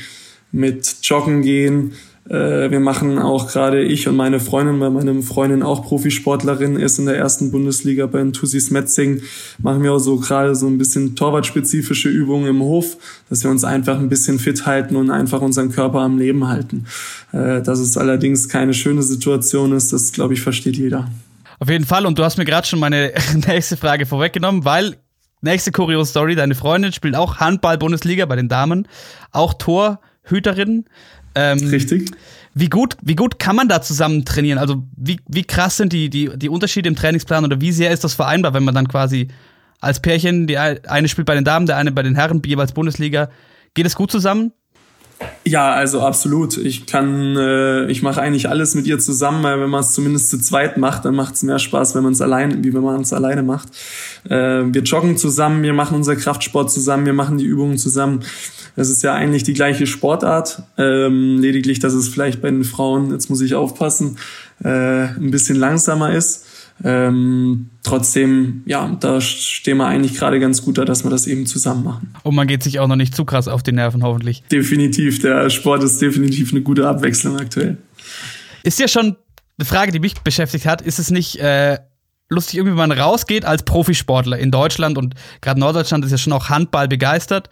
mit 0.50 0.96
Joggen 1.02 1.42
gehen, 1.42 1.92
äh, 2.28 2.70
wir 2.70 2.80
machen 2.80 3.18
auch 3.18 3.48
gerade 3.50 3.82
ich 3.82 4.06
und 4.06 4.16
meine 4.16 4.38
Freundin, 4.38 4.80
weil 4.80 4.90
meine 4.90 5.22
Freundin 5.22 5.62
auch 5.62 5.84
Profisportlerin 5.84 6.76
ist 6.76 6.98
in 6.98 7.06
der 7.06 7.16
ersten 7.16 7.50
Bundesliga 7.50 8.06
bei 8.06 8.22
Tussis 8.32 8.70
Metzing, 8.70 9.22
machen 9.58 9.82
wir 9.82 9.94
auch 9.94 9.98
so 9.98 10.16
gerade 10.16 10.54
so 10.54 10.66
ein 10.66 10.76
bisschen 10.76 11.16
torwartspezifische 11.16 12.08
Übungen 12.08 12.48
im 12.48 12.60
Hof, 12.60 12.96
dass 13.30 13.44
wir 13.44 13.50
uns 13.50 13.64
einfach 13.64 13.98
ein 13.98 14.08
bisschen 14.08 14.38
fit 14.38 14.66
halten 14.66 14.96
und 14.96 15.10
einfach 15.10 15.40
unseren 15.40 15.72
Körper 15.72 16.00
am 16.00 16.18
Leben 16.18 16.46
halten. 16.46 16.86
Äh, 17.32 17.62
dass 17.62 17.78
es 17.78 17.96
allerdings 17.96 18.48
keine 18.48 18.74
schöne 18.74 19.02
Situation 19.02 19.72
ist, 19.72 19.92
das 19.92 20.12
glaube 20.12 20.34
ich 20.34 20.42
versteht 20.42 20.76
jeder. 20.76 21.08
Auf 21.60 21.70
jeden 21.70 21.84
Fall. 21.84 22.06
Und 22.06 22.18
du 22.18 22.24
hast 22.24 22.36
mir 22.36 22.44
gerade 22.44 22.66
schon 22.66 22.78
meine 22.78 23.12
nächste 23.46 23.76
Frage 23.76 24.06
vorweggenommen, 24.06 24.64
weil 24.64 24.96
nächste 25.40 25.72
kuriose 25.72 26.10
Story, 26.10 26.34
deine 26.34 26.54
Freundin 26.54 26.92
spielt 26.92 27.16
auch 27.16 27.38
Handball-Bundesliga 27.38 28.26
bei 28.26 28.36
den 28.36 28.48
Damen, 28.48 28.86
auch 29.32 29.54
Torhüterin. 29.54 30.84
Ähm, 31.34 31.58
Richtig. 31.58 32.10
Wie 32.54 32.68
gut, 32.68 32.96
wie 33.02 33.14
gut 33.14 33.38
kann 33.38 33.54
man 33.56 33.68
da 33.68 33.82
zusammen 33.82 34.24
trainieren? 34.24 34.58
Also 34.58 34.82
wie, 34.96 35.20
wie 35.28 35.44
krass 35.44 35.76
sind 35.76 35.92
die, 35.92 36.10
die, 36.10 36.30
die 36.36 36.48
Unterschiede 36.48 36.88
im 36.88 36.96
Trainingsplan 36.96 37.44
oder 37.44 37.60
wie 37.60 37.72
sehr 37.72 37.92
ist 37.92 38.04
das 38.04 38.14
vereinbar, 38.14 38.54
wenn 38.54 38.64
man 38.64 38.74
dann 38.74 38.88
quasi 38.88 39.28
als 39.80 40.00
Pärchen, 40.00 40.46
die 40.46 40.58
eine 40.58 41.08
spielt 41.08 41.26
bei 41.26 41.34
den 41.34 41.44
Damen, 41.44 41.66
der 41.66 41.76
eine 41.76 41.92
bei 41.92 42.02
den 42.02 42.16
Herren, 42.16 42.42
jeweils 42.44 42.72
Bundesliga. 42.72 43.28
Geht 43.74 43.86
es 43.86 43.94
gut 43.94 44.10
zusammen? 44.10 44.52
Ja, 45.44 45.72
also 45.72 46.02
absolut. 46.02 46.58
Ich 46.58 46.86
kann, 46.86 47.36
äh, 47.36 47.86
ich 47.90 48.02
mache 48.02 48.20
eigentlich 48.20 48.48
alles 48.48 48.74
mit 48.74 48.86
ihr 48.86 48.98
zusammen, 48.98 49.42
weil 49.42 49.60
wenn 49.60 49.70
man 49.70 49.80
es 49.80 49.92
zumindest 49.92 50.30
zu 50.30 50.38
zweit 50.38 50.76
macht, 50.76 51.04
dann 51.04 51.14
macht 51.14 51.34
es 51.34 51.42
mehr 51.42 51.58
Spaß, 51.58 51.94
wenn 51.94 52.02
man 52.02 52.12
es 52.12 52.20
allein, 52.20 52.62
wie 52.62 52.74
wenn 52.74 52.82
man 52.82 53.00
es 53.00 53.12
alleine 53.12 53.42
macht. 53.42 53.68
Äh, 54.28 54.64
wir 54.66 54.82
joggen 54.82 55.16
zusammen, 55.16 55.62
wir 55.62 55.72
machen 55.72 55.96
unser 55.96 56.16
Kraftsport 56.16 56.70
zusammen, 56.70 57.06
wir 57.06 57.14
machen 57.14 57.38
die 57.38 57.44
Übungen 57.44 57.78
zusammen. 57.78 58.24
Das 58.78 58.90
ist 58.90 59.02
ja 59.02 59.12
eigentlich 59.12 59.42
die 59.42 59.54
gleiche 59.54 59.88
Sportart, 59.88 60.62
ähm, 60.76 61.38
lediglich, 61.40 61.80
dass 61.80 61.94
es 61.94 62.06
vielleicht 62.06 62.40
bei 62.40 62.48
den 62.48 62.62
Frauen, 62.62 63.10
jetzt 63.10 63.28
muss 63.28 63.40
ich 63.40 63.56
aufpassen, 63.56 64.18
äh, 64.62 64.68
ein 64.68 65.32
bisschen 65.32 65.56
langsamer 65.56 66.14
ist. 66.14 66.46
Ähm, 66.84 67.70
trotzdem, 67.82 68.62
ja, 68.66 68.96
da 69.00 69.20
stehen 69.20 69.78
wir 69.78 69.88
eigentlich 69.88 70.14
gerade 70.14 70.38
ganz 70.38 70.62
gut 70.62 70.78
da, 70.78 70.84
dass 70.84 71.02
wir 71.02 71.10
das 71.10 71.26
eben 71.26 71.44
zusammen 71.44 71.82
machen. 71.82 72.14
Und 72.22 72.36
man 72.36 72.46
geht 72.46 72.62
sich 72.62 72.78
auch 72.78 72.86
noch 72.86 72.94
nicht 72.94 73.16
zu 73.16 73.24
krass 73.24 73.48
auf 73.48 73.64
die 73.64 73.72
Nerven, 73.72 74.04
hoffentlich. 74.04 74.44
Definitiv, 74.44 75.20
der 75.22 75.50
Sport 75.50 75.82
ist 75.82 76.00
definitiv 76.00 76.52
eine 76.52 76.60
gute 76.60 76.86
Abwechslung 76.86 77.36
aktuell. 77.36 77.78
Ist 78.62 78.78
ja 78.78 78.86
schon 78.86 79.16
eine 79.58 79.64
Frage, 79.64 79.90
die 79.90 79.98
mich 79.98 80.14
beschäftigt 80.20 80.66
hat. 80.66 80.82
Ist 80.82 81.00
es 81.00 81.10
nicht 81.10 81.40
äh, 81.40 81.78
lustig, 82.28 82.58
irgendwie, 82.58 82.78
wenn 82.78 82.88
man 82.90 82.96
rausgeht 82.96 83.44
als 83.44 83.64
Profisportler 83.64 84.38
in 84.38 84.52
Deutschland 84.52 84.98
und 84.98 85.16
gerade 85.40 85.58
Norddeutschland 85.58 86.04
ist 86.04 86.12
ja 86.12 86.18
schon 86.18 86.32
auch 86.32 86.48
Handball 86.48 86.86
begeistert. 86.86 87.50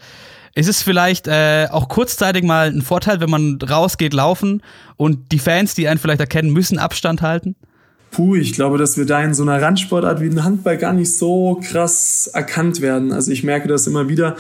Ist 0.57 0.71
es 0.71 0.81
vielleicht 0.81 1.29
äh, 1.29 1.69
auch 1.71 1.91
kurzzeitig 1.91 2.43
mal 2.43 2.69
ein 2.69 2.81
Vorteil, 2.81 3.21
wenn 3.21 3.29
man 3.29 3.59
rausgeht, 3.61 4.15
laufen 4.15 4.63
und 4.97 5.31
die 5.31 5.39
Fans, 5.39 5.75
die 5.75 5.87
einen 5.87 6.01
vielleicht 6.01 6.21
erkennen, 6.21 6.51
müssen 6.51 6.79
Abstand 6.79 7.21
halten? 7.21 7.57
Puh, 8.11 8.37
ich 8.37 8.55
glaube, 8.55 8.79
dass 8.79 8.97
wir 8.97 9.05
da 9.05 9.23
in 9.23 9.35
so 9.35 9.43
einer 9.43 9.61
Randsportart 9.61 10.23
wie 10.23 10.31
ein 10.31 10.43
Handball 10.43 10.79
gar 10.79 10.95
nicht 10.95 11.15
so 11.15 11.61
krass 11.63 12.31
erkannt 12.33 12.81
werden. 12.81 13.13
Also 13.13 13.33
ich 13.33 13.45
merke 13.45 13.69
das 13.69 13.87
immer 13.87 14.09
wieder. 14.09 14.37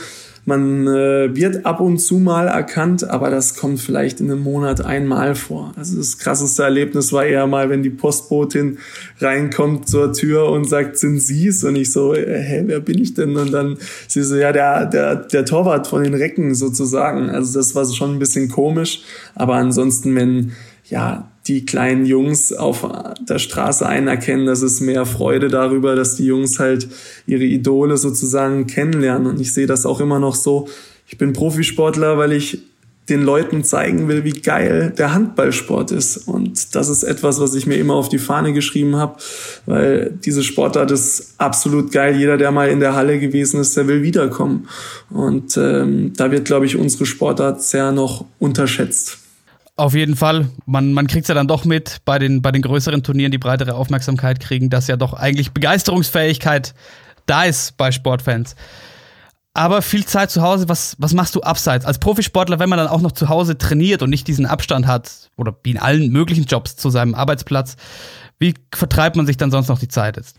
Man 0.49 0.87
äh, 0.87 1.35
wird 1.35 1.67
ab 1.67 1.81
und 1.81 1.99
zu 1.99 2.19
mal 2.19 2.47
erkannt, 2.47 3.03
aber 3.03 3.31
das 3.31 3.57
kommt 3.57 3.81
vielleicht 3.81 4.21
in 4.21 4.31
einem 4.31 4.45
Monat 4.45 4.81
einmal 4.81 5.35
vor. 5.35 5.73
Also 5.77 5.97
das 5.99 6.19
krasseste 6.19 6.63
Erlebnis 6.63 7.13
war 7.13 7.25
eher 7.25 7.49
mal, 7.49 7.69
wenn 7.69 7.83
die 7.83 7.91
Postbotin 7.91 8.79
reinkommt 9.19 9.89
zur 9.89 10.13
Tür 10.13 10.49
und 10.51 10.69
sagt, 10.69 10.99
sind 10.99 11.19
Sie's? 11.19 11.65
Und 11.65 11.75
ich 11.75 11.91
so, 11.91 12.15
äh, 12.15 12.41
hä, 12.41 12.63
wer 12.67 12.79
bin 12.79 13.03
ich 13.03 13.15
denn? 13.15 13.37
Und 13.37 13.53
dann 13.53 13.77
sie 14.07 14.23
so, 14.23 14.37
ja, 14.37 14.53
der, 14.53 14.87
der, 14.87 15.17
der 15.17 15.45
Torwart 15.45 15.89
von 15.89 16.05
den 16.05 16.15
Recken 16.15 16.55
sozusagen. 16.55 17.29
Also 17.29 17.59
das 17.59 17.75
war 17.75 17.85
schon 17.85 18.15
ein 18.15 18.19
bisschen 18.21 18.49
komisch. 18.49 19.03
Aber 19.35 19.57
ansonsten, 19.57 20.15
wenn, 20.15 20.53
ja, 20.85 21.29
die 21.47 21.65
kleinen 21.65 22.07
Jungs 22.07 22.53
auf 22.53 22.87
der 23.21 23.39
Straße 23.39 23.87
einerkennen, 23.87 24.47
dass 24.47 24.63
es 24.63 24.81
mehr 24.81 25.07
Freude 25.07 25.49
darüber, 25.49 25.95
dass 25.95 26.17
die 26.17 26.27
Jungs 26.27 26.59
halt 26.59 26.89
ihre 27.27 27.45
Idole 27.45 27.97
sozusagen 27.97 28.67
kennenlernen. 28.67 29.27
Und 29.27 29.41
ich 29.41 29.53
sehe 29.53 29.67
das 29.67 29.87
auch 29.87 30.01
immer 30.01 30.19
noch 30.19 30.35
so. 30.35 30.69
Ich 31.09 31.19
bin 31.19 31.33
Profisportler, 31.33 32.19
weil 32.19 32.33
ich 32.33 32.63
den 33.09 33.23
Leuten 33.23 33.63
zeigen 33.63 34.09
will, 34.09 34.25
wie 34.25 34.33
geil 34.33 34.93
der 34.97 35.15
Handballsport 35.15 35.93
ist. 35.93 36.17
Und 36.17 36.75
das 36.75 36.89
ist 36.89 37.05
etwas, 37.05 37.41
was 37.41 37.55
ich 37.55 37.67
mir 37.67 37.77
immer 37.77 37.95
auf 37.95 38.09
die 38.09 38.19
Fahne 38.19 38.53
geschrieben 38.53 38.97
habe, 38.97 39.17
weil 39.65 40.19
diese 40.25 40.43
Sportart 40.43 40.91
ist 40.91 41.35
absolut 41.39 41.93
geil. 41.93 42.17
Jeder, 42.17 42.37
der 42.37 42.51
mal 42.51 42.69
in 42.69 42.81
der 42.81 42.95
Halle 42.95 43.21
gewesen 43.21 43.61
ist, 43.61 43.77
der 43.77 43.87
will 43.87 44.03
wiederkommen. 44.03 44.69
Und 45.11 45.57
ähm, 45.57 46.15
da 46.17 46.33
wird, 46.33 46.47
glaube 46.47 46.67
ich, 46.67 46.77
unsere 46.77 47.07
Sportart 47.07 47.63
sehr 47.63 47.93
noch 47.93 48.25
unterschätzt. 48.41 49.19
Auf 49.77 49.95
jeden 49.95 50.17
Fall. 50.17 50.49
Man, 50.65 50.95
man 50.95 51.07
kriegt 51.07 51.25
es 51.25 51.29
ja 51.29 51.35
dann 51.35 51.49
doch 51.49 51.67
mit 51.67 51.99
bei 52.07 52.19
den, 52.19 52.41
bei 52.41 52.51
den 52.51 52.63
größeren 52.63 53.03
Turnieren, 53.03 53.31
die 53.31 53.39
breitere 53.39 53.75
Aufmerksamkeit 53.75 54.41
kriegen, 54.41 54.71
dass 54.71 54.89
ja 54.89 54.97
doch 54.97 55.13
eigentlich 55.13 55.53
Begeisterungsfähigkeit 55.53 56.75
da 57.27 57.45
ist 57.45 57.77
bei 57.77 57.93
Sportfans. 57.93 58.57
Aber 59.53 59.81
viel 59.81 60.05
Zeit 60.05 60.31
zu 60.31 60.43
Hause, 60.43 60.69
was, 60.69 60.97
was 60.99 61.15
machst 61.15 61.35
du 61.35 61.41
abseits? 61.41 61.87
Als 61.87 61.99
Profisportler, 61.99 62.59
wenn 62.59 62.69
man 62.69 62.79
dann 62.79 62.89
auch 62.89 63.01
noch 63.01 63.13
zu 63.13 63.29
Hause 63.29 63.57
trainiert 63.57 64.03
und 64.03 64.11
nicht 64.11 64.29
diesen 64.29 64.45
Abstand 64.45 64.87
hat, 64.87 65.31
oder 65.37 65.55
wie 65.63 65.71
in 65.71 65.79
allen 65.79 66.11
möglichen 66.11 66.45
Jobs 66.45 66.77
zu 66.77 66.91
seinem 66.91 67.15
Arbeitsplatz, 67.15 67.77
wie 68.39 68.55
vertreibt 68.75 69.17
man 69.17 69.25
sich 69.27 69.39
dann 69.39 69.51
sonst 69.51 69.69
noch 69.69 69.79
die 69.79 69.89
Zeit 69.89 70.19
jetzt? 70.19 70.37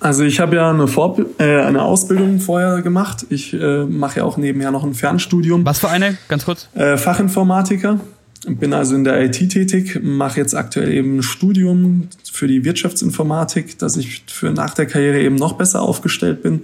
Also 0.00 0.24
ich 0.24 0.40
habe 0.40 0.56
ja 0.56 0.70
eine, 0.70 0.88
Vor 0.88 1.18
äh, 1.38 1.60
eine 1.60 1.82
Ausbildung 1.82 2.40
vorher 2.40 2.80
gemacht. 2.80 3.26
Ich 3.28 3.52
äh, 3.52 3.84
mache 3.84 4.20
ja 4.20 4.24
auch 4.24 4.38
nebenher 4.38 4.70
noch 4.70 4.82
ein 4.82 4.94
Fernstudium. 4.94 5.64
Was 5.66 5.78
für 5.78 5.90
eine? 5.90 6.16
Ganz 6.28 6.46
kurz. 6.46 6.68
Äh, 6.74 6.96
Fachinformatiker. 6.96 8.00
Bin 8.46 8.74
also 8.74 8.94
in 8.94 9.04
der 9.04 9.22
IT 9.24 9.36
tätig, 9.50 10.00
mache 10.02 10.40
jetzt 10.40 10.54
aktuell 10.54 10.92
eben 10.92 11.18
ein 11.18 11.22
Studium 11.22 12.08
für 12.30 12.46
die 12.46 12.64
Wirtschaftsinformatik, 12.64 13.78
dass 13.78 13.96
ich 13.96 14.24
für 14.26 14.50
nach 14.50 14.74
der 14.74 14.86
Karriere 14.86 15.20
eben 15.20 15.36
noch 15.36 15.54
besser 15.54 15.80
aufgestellt 15.80 16.42
bin. 16.42 16.60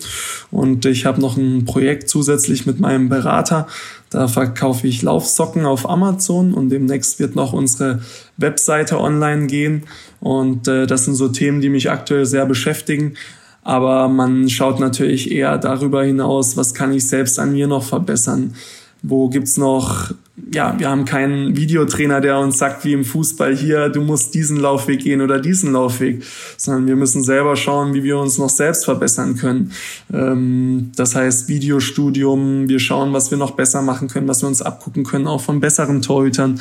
Und 0.50 0.84
ich 0.84 1.06
habe 1.06 1.20
noch 1.20 1.37
ein 1.37 1.64
Projekt 1.64 2.08
zusätzlich 2.08 2.66
mit 2.66 2.80
meinem 2.80 3.08
Berater. 3.08 3.66
Da 4.10 4.28
verkaufe 4.28 4.87
ich 4.87 5.02
Laufsocken 5.02 5.64
auf 5.64 5.88
Amazon 5.88 6.52
und 6.52 6.68
demnächst 6.68 7.18
wird 7.18 7.34
noch 7.34 7.52
unsere 7.52 8.00
Webseite 8.37 9.00
online 9.00 9.46
gehen. 9.46 9.84
Und 10.20 10.68
äh, 10.68 10.87
das 10.87 11.06
sind 11.06 11.14
so 11.14 11.28
Themen, 11.28 11.60
die 11.60 11.70
mich 11.70 11.90
aktuell 11.90 12.26
sehr 12.26 12.44
beschäftigen. 12.44 13.14
Aber 13.62 14.08
man 14.08 14.50
schaut 14.50 14.80
natürlich 14.80 15.30
eher 15.30 15.56
darüber 15.56 16.04
hinaus, 16.04 16.56
was 16.56 16.75
kann 16.75 16.92
ich 16.92 17.06
selbst 17.06 17.38
an 17.38 17.52
mir 17.52 17.66
noch 17.66 17.84
verbessern 17.84 18.54
wo 19.02 19.28
gibt's 19.28 19.56
noch, 19.56 20.12
ja, 20.52 20.78
wir 20.78 20.88
haben 20.88 21.04
keinen 21.04 21.56
Videotrainer, 21.56 22.20
der 22.20 22.38
uns 22.38 22.59
sagt, 22.59 22.85
wie 22.85 22.92
im 22.92 23.04
Fußball 23.04 23.56
hier, 23.56 23.88
du 23.88 24.00
musst 24.00 24.35
diesen 24.35 24.56
Laufweg 24.56 25.00
gehen 25.00 25.20
oder 25.20 25.40
diesen 25.40 25.73
Laufweg, 25.73 26.23
sondern 26.56 26.87
wir 26.87 26.97
müssen 26.97 27.23
selber 27.23 27.56
schauen, 27.56 27.94
wie 27.94 28.02
wir 28.02 28.18
uns 28.18 28.38
noch 28.38 28.49
selbst 28.49 28.85
verbessern 28.85 29.37
können. 29.37 29.73
Ähm, 30.12 30.92
das 30.97 31.14
heißt 31.14 31.49
Videostudium, 31.49 32.68
wir 32.68 32.78
schauen, 32.78 33.12
was 33.12 33.30
wir 33.30 33.38
noch 33.38 33.52
besser 33.52 33.82
machen 33.82 34.09
können, 34.09 34.28
was 34.28 34.42
wir 34.42 34.49
uns 34.49 34.62
abgucken 34.62 35.04
können, 35.04 35.26
auch 35.26 35.40
von 35.40 35.61
besseren 35.61 36.02
Torhütern, 36.02 36.61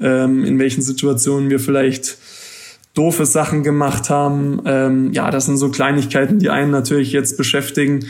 ähm, 0.00 0.44
in 0.44 0.58
welchen 0.58 0.82
Situationen 0.82 1.50
wir 1.50 1.60
vielleicht 1.60 2.18
doofe 2.94 3.26
Sachen 3.26 3.62
gemacht 3.62 4.10
haben. 4.10 4.60
Ähm, 4.64 5.12
ja, 5.12 5.30
das 5.30 5.46
sind 5.46 5.56
so 5.56 5.70
Kleinigkeiten, 5.70 6.38
die 6.38 6.50
einen 6.50 6.70
natürlich 6.70 7.12
jetzt 7.12 7.36
beschäftigen 7.36 8.00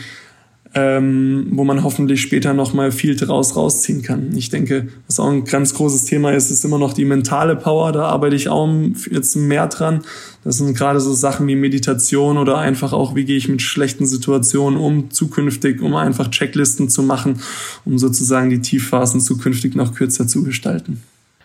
ähm, 0.73 1.47
wo 1.51 1.65
man 1.65 1.83
hoffentlich 1.83 2.21
später 2.21 2.53
nochmal 2.53 2.93
viel 2.93 3.15
draus 3.17 3.57
rausziehen 3.57 4.03
kann. 4.03 4.35
Ich 4.35 4.49
denke, 4.49 4.87
was 5.05 5.19
auch 5.19 5.29
ein 5.29 5.43
ganz 5.43 5.73
großes 5.73 6.05
Thema 6.05 6.31
ist, 6.31 6.49
ist 6.49 6.63
immer 6.63 6.77
noch 6.77 6.93
die 6.93 7.03
mentale 7.03 7.57
Power. 7.57 7.91
Da 7.91 8.05
arbeite 8.05 8.37
ich 8.37 8.47
auch 8.47 8.69
jetzt 9.09 9.35
mehr 9.35 9.67
dran. 9.67 10.01
Das 10.45 10.57
sind 10.57 10.77
gerade 10.77 11.01
so 11.01 11.13
Sachen 11.13 11.45
wie 11.47 11.55
Meditation 11.55 12.37
oder 12.37 12.57
einfach 12.57 12.93
auch, 12.93 13.15
wie 13.15 13.25
gehe 13.25 13.35
ich 13.35 13.49
mit 13.49 13.61
schlechten 13.61 14.05
Situationen 14.05 14.79
um, 14.79 15.11
zukünftig, 15.11 15.81
um 15.81 15.93
einfach 15.95 16.31
Checklisten 16.31 16.87
zu 16.89 17.03
machen, 17.03 17.41
um 17.83 17.97
sozusagen 17.97 18.49
die 18.49 18.61
Tiefphasen 18.61 19.19
zukünftig 19.19 19.75
noch 19.75 19.93
kürzer 19.93 20.25
zu 20.25 20.43
gestalten. 20.43 21.03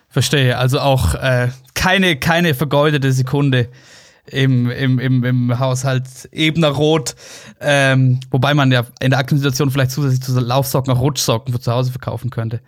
Verstehe, 0.08 0.56
also 0.56 0.78
auch 0.78 1.14
äh, 1.14 1.48
keine, 1.74 2.16
keine 2.16 2.54
vergeudete 2.54 3.12
Sekunde 3.12 3.68
im, 4.30 4.70
im, 4.70 4.98
im, 4.98 5.24
im 5.24 5.58
Haushalt 5.58 6.28
Ebner 6.32 6.68
Rot. 6.68 7.14
Ähm, 7.60 8.20
wobei 8.30 8.54
man 8.54 8.72
ja 8.72 8.86
in 9.00 9.10
der 9.10 9.18
aktuellen 9.18 9.42
Situation 9.42 9.70
vielleicht 9.70 9.90
zusätzlich 9.90 10.22
zu 10.22 10.38
Laufsocken 10.38 10.92
auch 10.92 11.00
Rutschsocken 11.00 11.52
für 11.52 11.60
zu 11.60 11.72
Hause 11.72 11.90
verkaufen 11.90 12.30
könnte. 12.30 12.60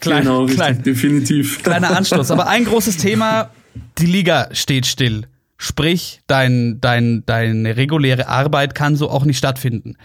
Klein, 0.00 0.22
genau, 0.22 0.46
klein, 0.46 0.82
definitiv. 0.82 1.62
Kleiner 1.62 1.96
Anschluss. 1.96 2.30
Aber 2.30 2.48
ein 2.48 2.64
großes 2.64 2.96
Thema, 2.96 3.50
die 3.98 4.06
Liga 4.06 4.48
steht 4.52 4.86
still. 4.86 5.26
Sprich, 5.56 6.20
dein, 6.26 6.80
dein, 6.80 7.24
deine 7.26 7.76
reguläre 7.76 8.28
Arbeit 8.28 8.74
kann 8.74 8.96
so 8.96 9.08
auch 9.08 9.24
nicht 9.24 9.38
stattfinden. 9.38 9.96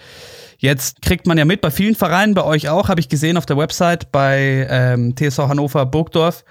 Jetzt 0.57 1.01
kriegt 1.01 1.25
man 1.25 1.37
ja 1.37 1.45
mit, 1.45 1.61
bei 1.61 1.71
vielen 1.71 1.95
Vereinen, 1.95 2.33
bei 2.33 2.43
euch 2.43 2.69
auch, 2.69 2.89
habe 2.89 2.99
ich 2.99 3.09
gesehen 3.09 3.37
auf 3.37 3.45
der 3.45 3.57
Website 3.57 4.11
bei 4.11 4.67
ähm, 4.69 5.15
TSV 5.15 5.39
Hannover 5.39 5.85
Burgdorf, 5.85 6.43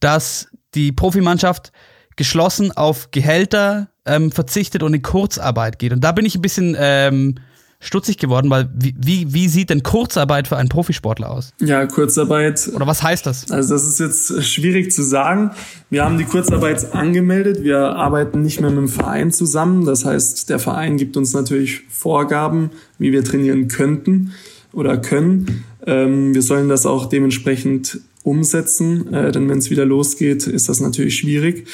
dass 0.00 0.48
die 0.74 0.92
Profimannschaft 0.92 1.72
geschlossen 2.18 2.72
auf 2.72 3.10
Gehälter 3.12 3.88
ähm, 4.04 4.30
verzichtet 4.32 4.82
und 4.82 4.92
in 4.92 5.02
Kurzarbeit 5.02 5.78
geht. 5.78 5.92
Und 5.92 6.02
da 6.02 6.12
bin 6.12 6.26
ich 6.26 6.34
ein 6.34 6.42
bisschen 6.42 6.76
ähm, 6.78 7.36
stutzig 7.78 8.18
geworden, 8.18 8.50
weil 8.50 8.68
wie, 8.74 8.94
wie, 8.98 9.32
wie 9.32 9.48
sieht 9.48 9.70
denn 9.70 9.84
Kurzarbeit 9.84 10.48
für 10.48 10.56
einen 10.56 10.68
Profisportler 10.68 11.30
aus? 11.30 11.52
Ja, 11.60 11.86
Kurzarbeit. 11.86 12.70
Oder 12.74 12.88
was 12.88 13.04
heißt 13.04 13.24
das? 13.24 13.50
Also 13.52 13.74
das 13.74 13.86
ist 13.86 14.00
jetzt 14.00 14.44
schwierig 14.44 14.90
zu 14.90 15.02
sagen. 15.02 15.52
Wir 15.90 16.04
haben 16.04 16.18
die 16.18 16.24
Kurzarbeit 16.24 16.92
angemeldet. 16.92 17.62
Wir 17.62 17.78
arbeiten 17.78 18.42
nicht 18.42 18.60
mehr 18.60 18.70
mit 18.70 18.80
dem 18.80 18.88
Verein 18.88 19.30
zusammen. 19.30 19.86
Das 19.86 20.04
heißt, 20.04 20.50
der 20.50 20.58
Verein 20.58 20.96
gibt 20.96 21.16
uns 21.16 21.32
natürlich 21.32 21.82
Vorgaben, 21.88 22.70
wie 22.98 23.12
wir 23.12 23.22
trainieren 23.22 23.68
könnten 23.68 24.32
oder 24.72 24.98
können. 24.98 25.64
Ähm, 25.86 26.34
wir 26.34 26.42
sollen 26.42 26.68
das 26.68 26.84
auch 26.84 27.06
dementsprechend 27.06 28.00
umsetzen, 28.24 29.14
äh, 29.14 29.30
denn 29.30 29.48
wenn 29.48 29.58
es 29.58 29.70
wieder 29.70 29.84
losgeht, 29.84 30.48
ist 30.48 30.68
das 30.68 30.80
natürlich 30.80 31.16
schwierig. 31.16 31.68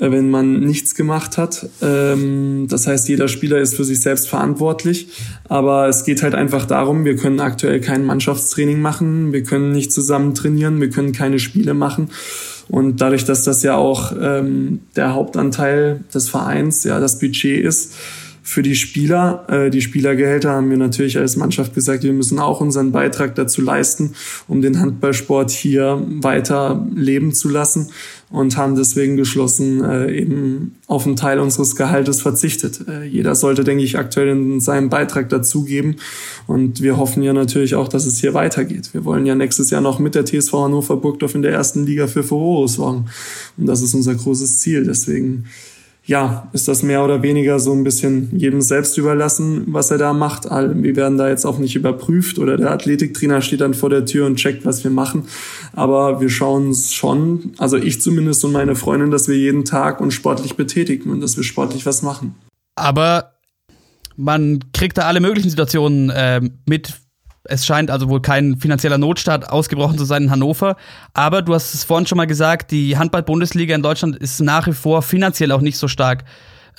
Äh, 0.00 0.10
wenn 0.10 0.30
man 0.30 0.60
nichts 0.60 0.94
gemacht 0.94 1.36
hat. 1.36 1.68
Ähm, 1.82 2.66
das 2.68 2.86
heißt, 2.86 3.08
jeder 3.08 3.28
Spieler 3.28 3.58
ist 3.58 3.74
für 3.74 3.84
sich 3.84 4.00
selbst 4.00 4.28
verantwortlich. 4.28 5.08
Aber 5.48 5.88
es 5.88 6.04
geht 6.04 6.22
halt 6.22 6.34
einfach 6.34 6.64
darum, 6.64 7.04
wir 7.04 7.16
können 7.16 7.40
aktuell 7.40 7.80
kein 7.80 8.04
Mannschaftstraining 8.04 8.80
machen, 8.80 9.32
wir 9.32 9.42
können 9.42 9.72
nicht 9.72 9.92
zusammen 9.92 10.34
trainieren, 10.34 10.80
wir 10.80 10.88
können 10.88 11.12
keine 11.12 11.38
Spiele 11.38 11.74
machen. 11.74 12.10
Und 12.68 13.02
dadurch, 13.02 13.24
dass 13.26 13.44
das 13.44 13.62
ja 13.62 13.76
auch 13.76 14.12
ähm, 14.18 14.80
der 14.96 15.12
Hauptanteil 15.12 16.00
des 16.14 16.30
Vereins, 16.30 16.84
ja, 16.84 16.98
das 16.98 17.18
Budget 17.18 17.62
ist, 17.62 17.94
für 18.44 18.62
die 18.62 18.74
Spieler, 18.74 19.46
äh, 19.48 19.70
die 19.70 19.80
Spielergehälter 19.80 20.50
haben 20.50 20.68
wir 20.68 20.76
natürlich 20.76 21.16
als 21.16 21.36
Mannschaft 21.36 21.74
gesagt, 21.74 22.02
wir 22.02 22.12
müssen 22.12 22.40
auch 22.40 22.60
unseren 22.60 22.90
Beitrag 22.90 23.36
dazu 23.36 23.62
leisten, 23.62 24.14
um 24.48 24.62
den 24.62 24.80
Handballsport 24.80 25.50
hier 25.50 26.02
weiter 26.06 26.84
leben 26.94 27.34
zu 27.34 27.48
lassen 27.48 27.90
und 28.32 28.56
haben 28.56 28.74
deswegen 28.76 29.16
geschlossen, 29.16 29.84
äh, 29.84 30.10
eben 30.10 30.76
auf 30.86 31.06
einen 31.06 31.16
Teil 31.16 31.38
unseres 31.38 31.76
Gehaltes 31.76 32.22
verzichtet. 32.22 32.80
Äh, 32.88 33.04
jeder 33.04 33.34
sollte, 33.34 33.62
denke 33.62 33.84
ich, 33.84 33.98
aktuell 33.98 34.58
seinen 34.60 34.88
Beitrag 34.88 35.28
dazugeben 35.28 35.96
und 36.46 36.80
wir 36.80 36.96
hoffen 36.96 37.22
ja 37.22 37.34
natürlich 37.34 37.74
auch, 37.74 37.88
dass 37.88 38.06
es 38.06 38.18
hier 38.18 38.32
weitergeht. 38.32 38.94
Wir 38.94 39.04
wollen 39.04 39.26
ja 39.26 39.34
nächstes 39.34 39.70
Jahr 39.70 39.82
noch 39.82 39.98
mit 39.98 40.14
der 40.14 40.24
TSV 40.24 40.52
Hannover 40.54 40.96
Burgdorf 40.96 41.34
in 41.34 41.42
der 41.42 41.52
ersten 41.52 41.84
Liga 41.84 42.06
für 42.06 42.22
Furore 42.22 42.68
sorgen 42.68 43.06
und 43.58 43.66
das 43.66 43.82
ist 43.82 43.94
unser 43.94 44.14
großes 44.14 44.58
Ziel. 44.58 44.84
Deswegen 44.84 45.44
ja, 46.12 46.46
ist 46.52 46.68
das 46.68 46.82
mehr 46.82 47.02
oder 47.02 47.22
weniger 47.22 47.58
so 47.58 47.72
ein 47.72 47.84
bisschen 47.84 48.38
jedem 48.38 48.60
selbst 48.60 48.98
überlassen, 48.98 49.64
was 49.68 49.90
er 49.90 49.96
da 49.96 50.12
macht. 50.12 50.44
Wir 50.44 50.94
werden 50.94 51.16
da 51.16 51.26
jetzt 51.26 51.46
auch 51.46 51.58
nicht 51.58 51.74
überprüft 51.74 52.38
oder 52.38 52.58
der 52.58 52.70
Athletiktrainer 52.70 53.40
steht 53.40 53.62
dann 53.62 53.72
vor 53.72 53.88
der 53.88 54.04
Tür 54.04 54.26
und 54.26 54.36
checkt, 54.36 54.66
was 54.66 54.84
wir 54.84 54.90
machen. 54.90 55.24
Aber 55.72 56.20
wir 56.20 56.28
schauen 56.28 56.66
uns 56.66 56.92
schon, 56.92 57.54
also 57.56 57.78
ich 57.78 58.02
zumindest 58.02 58.44
und 58.44 58.52
meine 58.52 58.74
Freundin, 58.74 59.10
dass 59.10 59.26
wir 59.26 59.38
jeden 59.38 59.64
Tag 59.64 60.02
uns 60.02 60.12
sportlich 60.12 60.54
betätigen 60.54 61.10
und 61.10 61.22
dass 61.22 61.38
wir 61.38 61.44
sportlich 61.44 61.86
was 61.86 62.02
machen. 62.02 62.34
Aber 62.74 63.32
man 64.14 64.60
kriegt 64.74 64.98
da 64.98 65.06
alle 65.06 65.20
möglichen 65.20 65.48
Situationen 65.48 66.10
äh, 66.10 66.42
mit, 66.66 66.92
es 67.44 67.66
scheint 67.66 67.90
also 67.90 68.08
wohl 68.08 68.22
kein 68.22 68.58
finanzieller 68.58 68.98
Notstaat 68.98 69.48
ausgebrochen 69.48 69.98
zu 69.98 70.04
sein 70.04 70.24
in 70.24 70.30
Hannover. 70.30 70.76
Aber 71.12 71.42
du 71.42 71.54
hast 71.54 71.74
es 71.74 71.84
vorhin 71.84 72.06
schon 72.06 72.16
mal 72.16 72.26
gesagt, 72.26 72.70
die 72.70 72.96
Handball-Bundesliga 72.96 73.74
in 73.74 73.82
Deutschland 73.82 74.16
ist 74.16 74.40
nach 74.40 74.66
wie 74.66 74.72
vor 74.72 75.02
finanziell 75.02 75.52
auch 75.52 75.60
nicht 75.60 75.78
so 75.78 75.88
stark 75.88 76.24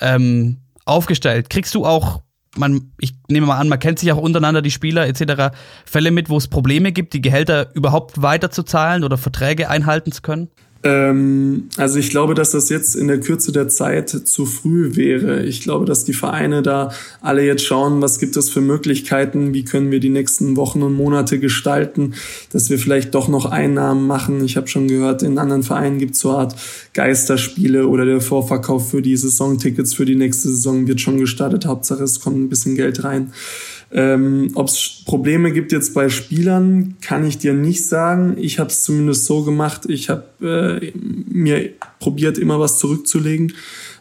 ähm, 0.00 0.58
aufgestellt. 0.86 1.50
Kriegst 1.50 1.74
du 1.74 1.84
auch, 1.84 2.22
man, 2.56 2.92
ich 2.98 3.14
nehme 3.28 3.46
mal 3.46 3.58
an, 3.58 3.68
man 3.68 3.78
kennt 3.78 3.98
sich 3.98 4.10
auch 4.12 4.18
untereinander, 4.18 4.62
die 4.62 4.70
Spieler 4.70 5.06
etc., 5.06 5.54
Fälle 5.84 6.10
mit, 6.10 6.30
wo 6.30 6.36
es 6.36 6.48
Probleme 6.48 6.92
gibt, 6.92 7.12
die 7.12 7.20
Gehälter 7.20 7.74
überhaupt 7.74 8.22
weiter 8.22 8.50
zu 8.50 8.62
zahlen 8.62 9.04
oder 9.04 9.18
Verträge 9.18 9.68
einhalten 9.68 10.12
zu 10.12 10.22
können? 10.22 10.48
Ähm, 10.84 11.70
also 11.78 11.98
ich 11.98 12.10
glaube, 12.10 12.34
dass 12.34 12.50
das 12.50 12.68
jetzt 12.68 12.94
in 12.94 13.08
der 13.08 13.18
Kürze 13.18 13.52
der 13.52 13.68
Zeit 13.68 14.10
zu 14.10 14.44
früh 14.44 14.94
wäre. 14.96 15.42
Ich 15.42 15.62
glaube, 15.62 15.86
dass 15.86 16.04
die 16.04 16.12
Vereine 16.12 16.60
da 16.60 16.90
alle 17.22 17.42
jetzt 17.42 17.64
schauen, 17.64 18.02
was 18.02 18.18
gibt 18.18 18.36
es 18.36 18.50
für 18.50 18.60
Möglichkeiten, 18.60 19.54
wie 19.54 19.64
können 19.64 19.90
wir 19.90 19.98
die 19.98 20.10
nächsten 20.10 20.56
Wochen 20.56 20.82
und 20.82 20.92
Monate 20.92 21.38
gestalten, 21.38 22.12
dass 22.52 22.68
wir 22.68 22.78
vielleicht 22.78 23.14
doch 23.14 23.28
noch 23.28 23.46
Einnahmen 23.46 24.06
machen. 24.06 24.44
Ich 24.44 24.58
habe 24.58 24.68
schon 24.68 24.86
gehört, 24.86 25.22
in 25.22 25.38
anderen 25.38 25.62
Vereinen 25.62 25.98
gibt 25.98 26.16
es 26.16 26.20
so 26.20 26.32
Art 26.32 26.54
Geisterspiele 26.92 27.88
oder 27.88 28.04
der 28.04 28.20
Vorverkauf 28.20 28.90
für 28.90 29.00
die 29.00 29.16
Saisontickets 29.16 29.94
für 29.94 30.04
die 30.04 30.16
nächste 30.16 30.50
Saison 30.50 30.86
wird 30.86 31.00
schon 31.00 31.16
gestartet. 31.16 31.64
Hauptsache 31.64 32.04
es 32.04 32.20
kommt 32.20 32.36
ein 32.36 32.50
bisschen 32.50 32.76
Geld 32.76 33.04
rein. 33.04 33.32
Ähm, 33.94 34.50
Ob 34.54 34.68
es 34.68 35.02
Probleme 35.06 35.52
gibt 35.52 35.70
jetzt 35.70 35.94
bei 35.94 36.08
Spielern, 36.08 36.96
kann 37.00 37.24
ich 37.24 37.38
dir 37.38 37.54
nicht 37.54 37.86
sagen. 37.86 38.36
Ich 38.38 38.58
habe 38.58 38.68
es 38.68 38.82
zumindest 38.82 39.24
so 39.24 39.44
gemacht. 39.44 39.82
Ich 39.88 40.10
habe 40.10 40.24
äh, 40.42 40.92
mir 40.98 41.70
probiert, 42.00 42.36
immer 42.36 42.58
was 42.58 42.78
zurückzulegen, 42.78 43.52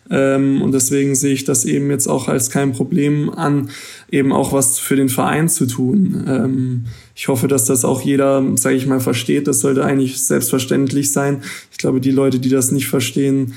Ähm, 0.10 0.62
und 0.62 0.74
deswegen 0.74 1.16
sehe 1.16 1.34
ich 1.34 1.46
das 1.46 1.64
eben 1.64 1.90
jetzt 1.90 2.08
auch 2.08 2.28
als 2.28 2.50
kein 2.50 2.74
Problem 2.74 3.30
an, 3.30 3.70
eben 4.12 4.34
auch 4.34 4.52
was 4.52 4.78
für 4.78 4.98
den 4.98 5.08
Verein 5.08 5.48
zu 5.48 5.66
tun. 5.66 6.26
Ähm, 6.28 6.86
ich 7.16 7.30
hoffe, 7.30 7.48
dass 7.48 7.66
das 7.66 7.86
auch 7.86 8.02
jeder, 8.02 8.44
sage 8.58 8.76
ich 8.76 8.86
mal, 8.86 9.00
versteht. 9.00 9.48
Das 9.48 9.62
sollte 9.62 9.86
eigentlich 9.86 10.22
selbstverständlich 10.22 11.12
sein. 11.12 11.42
Ich 11.72 11.78
glaube, 11.78 12.02
die 12.02 12.12
Leute, 12.12 12.40
die 12.40 12.50
das 12.50 12.72
nicht 12.72 12.88
verstehen, 12.88 13.54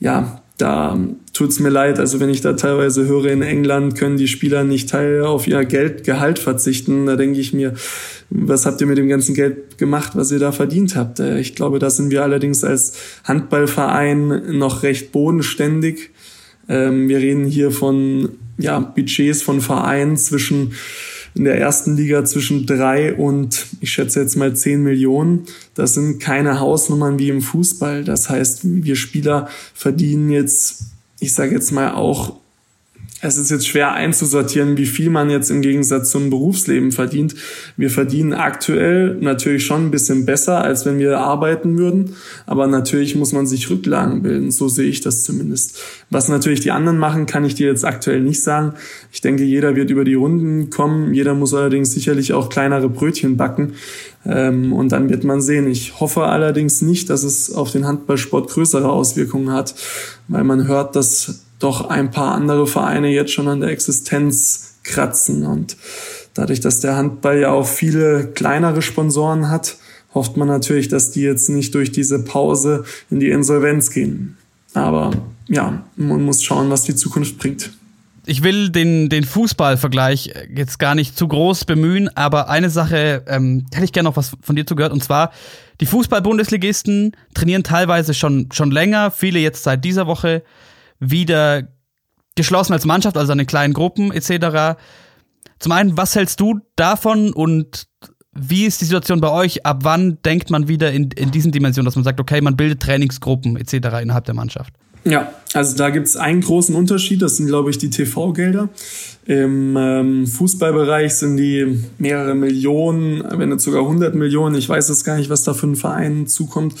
ja, 0.00 0.42
da 0.60 0.98
tut's 1.32 1.60
mir 1.60 1.68
leid. 1.70 1.98
Also 1.98 2.20
wenn 2.20 2.30
ich 2.30 2.40
da 2.40 2.52
teilweise 2.52 3.06
höre, 3.06 3.26
in 3.26 3.42
England 3.42 3.96
können 3.96 4.16
die 4.16 4.28
Spieler 4.28 4.64
nicht 4.64 4.90
teil 4.90 5.22
auf 5.22 5.46
ihr 5.46 5.64
Geld, 5.64 6.04
Gehalt 6.04 6.38
verzichten, 6.38 7.06
da 7.06 7.16
denke 7.16 7.40
ich 7.40 7.52
mir, 7.52 7.74
was 8.30 8.66
habt 8.66 8.80
ihr 8.80 8.86
mit 8.86 8.98
dem 8.98 9.08
ganzen 9.08 9.34
Geld 9.34 9.78
gemacht, 9.78 10.12
was 10.14 10.30
ihr 10.32 10.38
da 10.38 10.52
verdient 10.52 10.96
habt? 10.96 11.20
Äh, 11.20 11.40
ich 11.40 11.54
glaube, 11.54 11.78
da 11.78 11.90
sind 11.90 12.10
wir 12.10 12.22
allerdings 12.22 12.64
als 12.64 12.94
Handballverein 13.24 14.58
noch 14.58 14.82
recht 14.82 15.12
bodenständig. 15.12 16.10
Ähm, 16.68 17.08
wir 17.08 17.18
reden 17.18 17.46
hier 17.46 17.70
von 17.70 18.30
ja, 18.58 18.78
Budgets 18.78 19.42
von 19.42 19.60
Vereinen 19.60 20.16
zwischen 20.16 20.72
in 21.34 21.44
der 21.44 21.58
ersten 21.58 21.96
Liga 21.96 22.24
zwischen 22.24 22.66
drei 22.66 23.14
und 23.14 23.66
ich 23.80 23.90
schätze 23.92 24.20
jetzt 24.20 24.36
mal 24.36 24.54
zehn 24.54 24.82
Millionen. 24.82 25.46
Das 25.74 25.94
sind 25.94 26.18
keine 26.18 26.60
Hausnummern 26.60 27.18
wie 27.18 27.28
im 27.28 27.42
Fußball. 27.42 28.04
Das 28.04 28.28
heißt, 28.28 28.60
wir 28.62 28.96
Spieler 28.96 29.48
verdienen 29.74 30.30
jetzt, 30.30 30.82
ich 31.20 31.32
sage 31.32 31.54
jetzt 31.54 31.70
mal 31.70 31.92
auch 31.94 32.36
es 33.22 33.36
ist 33.36 33.50
jetzt 33.50 33.66
schwer 33.66 33.92
einzusortieren, 33.92 34.78
wie 34.78 34.86
viel 34.86 35.10
man 35.10 35.28
jetzt 35.28 35.50
im 35.50 35.60
Gegensatz 35.60 36.10
zum 36.10 36.30
Berufsleben 36.30 36.90
verdient. 36.90 37.34
Wir 37.76 37.90
verdienen 37.90 38.32
aktuell 38.32 39.16
natürlich 39.20 39.66
schon 39.66 39.86
ein 39.86 39.90
bisschen 39.90 40.24
besser, 40.24 40.62
als 40.62 40.86
wenn 40.86 40.98
wir 40.98 41.18
arbeiten 41.18 41.76
würden. 41.76 42.16
Aber 42.46 42.66
natürlich 42.66 43.16
muss 43.16 43.32
man 43.32 43.46
sich 43.46 43.68
Rücklagen 43.68 44.22
bilden. 44.22 44.50
So 44.50 44.68
sehe 44.68 44.88
ich 44.88 45.02
das 45.02 45.22
zumindest. 45.22 45.78
Was 46.08 46.28
natürlich 46.28 46.60
die 46.60 46.70
anderen 46.70 46.98
machen, 46.98 47.26
kann 47.26 47.44
ich 47.44 47.54
dir 47.54 47.66
jetzt 47.66 47.84
aktuell 47.84 48.22
nicht 48.22 48.42
sagen. 48.42 48.72
Ich 49.12 49.20
denke, 49.20 49.44
jeder 49.44 49.76
wird 49.76 49.90
über 49.90 50.04
die 50.04 50.14
Runden 50.14 50.70
kommen. 50.70 51.12
Jeder 51.12 51.34
muss 51.34 51.52
allerdings 51.52 51.92
sicherlich 51.92 52.32
auch 52.32 52.48
kleinere 52.48 52.88
Brötchen 52.88 53.36
backen. 53.36 53.74
Ähm, 54.24 54.72
und 54.72 54.92
dann 54.92 55.10
wird 55.10 55.24
man 55.24 55.42
sehen. 55.42 55.66
Ich 55.66 56.00
hoffe 56.00 56.22
allerdings 56.22 56.80
nicht, 56.80 57.10
dass 57.10 57.22
es 57.22 57.52
auf 57.52 57.70
den 57.70 57.86
Handballsport 57.86 58.48
größere 58.48 58.90
Auswirkungen 58.90 59.52
hat, 59.52 59.74
weil 60.28 60.44
man 60.44 60.66
hört, 60.66 60.96
dass 60.96 61.40
doch 61.60 61.88
ein 61.88 62.10
paar 62.10 62.34
andere 62.34 62.66
Vereine 62.66 63.08
jetzt 63.08 63.32
schon 63.32 63.46
an 63.46 63.60
der 63.60 63.70
Existenz 63.70 64.78
kratzen. 64.82 65.46
Und 65.46 65.76
dadurch, 66.34 66.60
dass 66.60 66.80
der 66.80 66.96
Handball 66.96 67.38
ja 67.38 67.52
auch 67.52 67.66
viele 67.66 68.28
kleinere 68.34 68.82
Sponsoren 68.82 69.48
hat, 69.48 69.76
hofft 70.14 70.36
man 70.36 70.48
natürlich, 70.48 70.88
dass 70.88 71.12
die 71.12 71.22
jetzt 71.22 71.48
nicht 71.48 71.74
durch 71.74 71.92
diese 71.92 72.24
Pause 72.24 72.84
in 73.10 73.20
die 73.20 73.30
Insolvenz 73.30 73.90
gehen. 73.90 74.36
Aber 74.74 75.12
ja, 75.48 75.84
man 75.96 76.22
muss 76.22 76.42
schauen, 76.42 76.70
was 76.70 76.84
die 76.84 76.94
Zukunft 76.94 77.38
bringt. 77.38 77.70
Ich 78.26 78.42
will 78.42 78.70
den, 78.70 79.08
den 79.08 79.24
Fußballvergleich 79.24 80.32
jetzt 80.54 80.78
gar 80.78 80.94
nicht 80.94 81.16
zu 81.16 81.26
groß 81.26 81.64
bemühen, 81.64 82.08
aber 82.16 82.48
eine 82.48 82.70
Sache 82.70 83.24
ähm, 83.26 83.66
hätte 83.72 83.84
ich 83.84 83.92
gerne 83.92 84.08
noch 84.08 84.16
was 84.16 84.32
von 84.42 84.56
dir 84.56 84.66
zugehört, 84.66 84.92
und 84.92 85.02
zwar 85.02 85.32
die 85.80 85.86
Fußball-Bundesligisten 85.86 87.16
trainieren 87.34 87.64
teilweise 87.64 88.12
schon, 88.12 88.48
schon 88.52 88.70
länger, 88.70 89.10
viele 89.10 89.38
jetzt 89.38 89.62
seit 89.62 89.84
dieser 89.84 90.06
Woche 90.06 90.42
wieder 91.00 91.68
geschlossen 92.36 92.72
als 92.72 92.84
Mannschaft, 92.84 93.16
also 93.16 93.32
in 93.32 93.46
kleinen 93.46 93.74
Gruppen 93.74 94.12
etc. 94.12 94.78
Zum 95.58 95.72
einen, 95.72 95.96
was 95.96 96.14
hältst 96.14 96.40
du 96.40 96.60
davon 96.76 97.32
und 97.32 97.86
wie 98.32 98.64
ist 98.64 98.80
die 98.80 98.84
Situation 98.84 99.20
bei 99.20 99.30
euch? 99.30 99.66
Ab 99.66 99.80
wann 99.82 100.22
denkt 100.22 100.50
man 100.50 100.68
wieder 100.68 100.92
in, 100.92 101.10
in 101.10 101.30
diesen 101.32 101.50
Dimensionen, 101.50 101.86
dass 101.86 101.96
man 101.96 102.04
sagt, 102.04 102.20
okay, 102.20 102.40
man 102.40 102.56
bildet 102.56 102.80
Trainingsgruppen 102.80 103.56
etc. 103.56 104.00
innerhalb 104.00 104.24
der 104.24 104.34
Mannschaft? 104.34 104.74
Ja, 105.04 105.32
also 105.54 105.76
da 105.76 105.90
gibt 105.90 106.06
es 106.06 106.16
einen 106.16 106.42
großen 106.42 106.74
Unterschied, 106.74 107.22
das 107.22 107.38
sind, 107.38 107.46
glaube 107.46 107.70
ich, 107.70 107.78
die 107.78 107.90
TV-Gelder. 107.90 108.68
Im 109.26 109.76
ähm, 109.76 110.26
Fußballbereich 110.26 111.14
sind 111.14 111.36
die 111.36 111.78
mehrere 111.98 112.34
Millionen, 112.34 113.22
wenn 113.30 113.50
nicht 113.50 113.60
sogar 113.60 113.82
100 113.82 114.14
Millionen. 114.14 114.56
Ich 114.56 114.68
weiß 114.68 114.88
jetzt 114.88 115.04
gar 115.04 115.16
nicht, 115.16 115.30
was 115.30 115.44
da 115.44 115.54
für 115.54 115.66
einen 115.66 115.76
Verein 115.76 116.26
zukommt. 116.26 116.74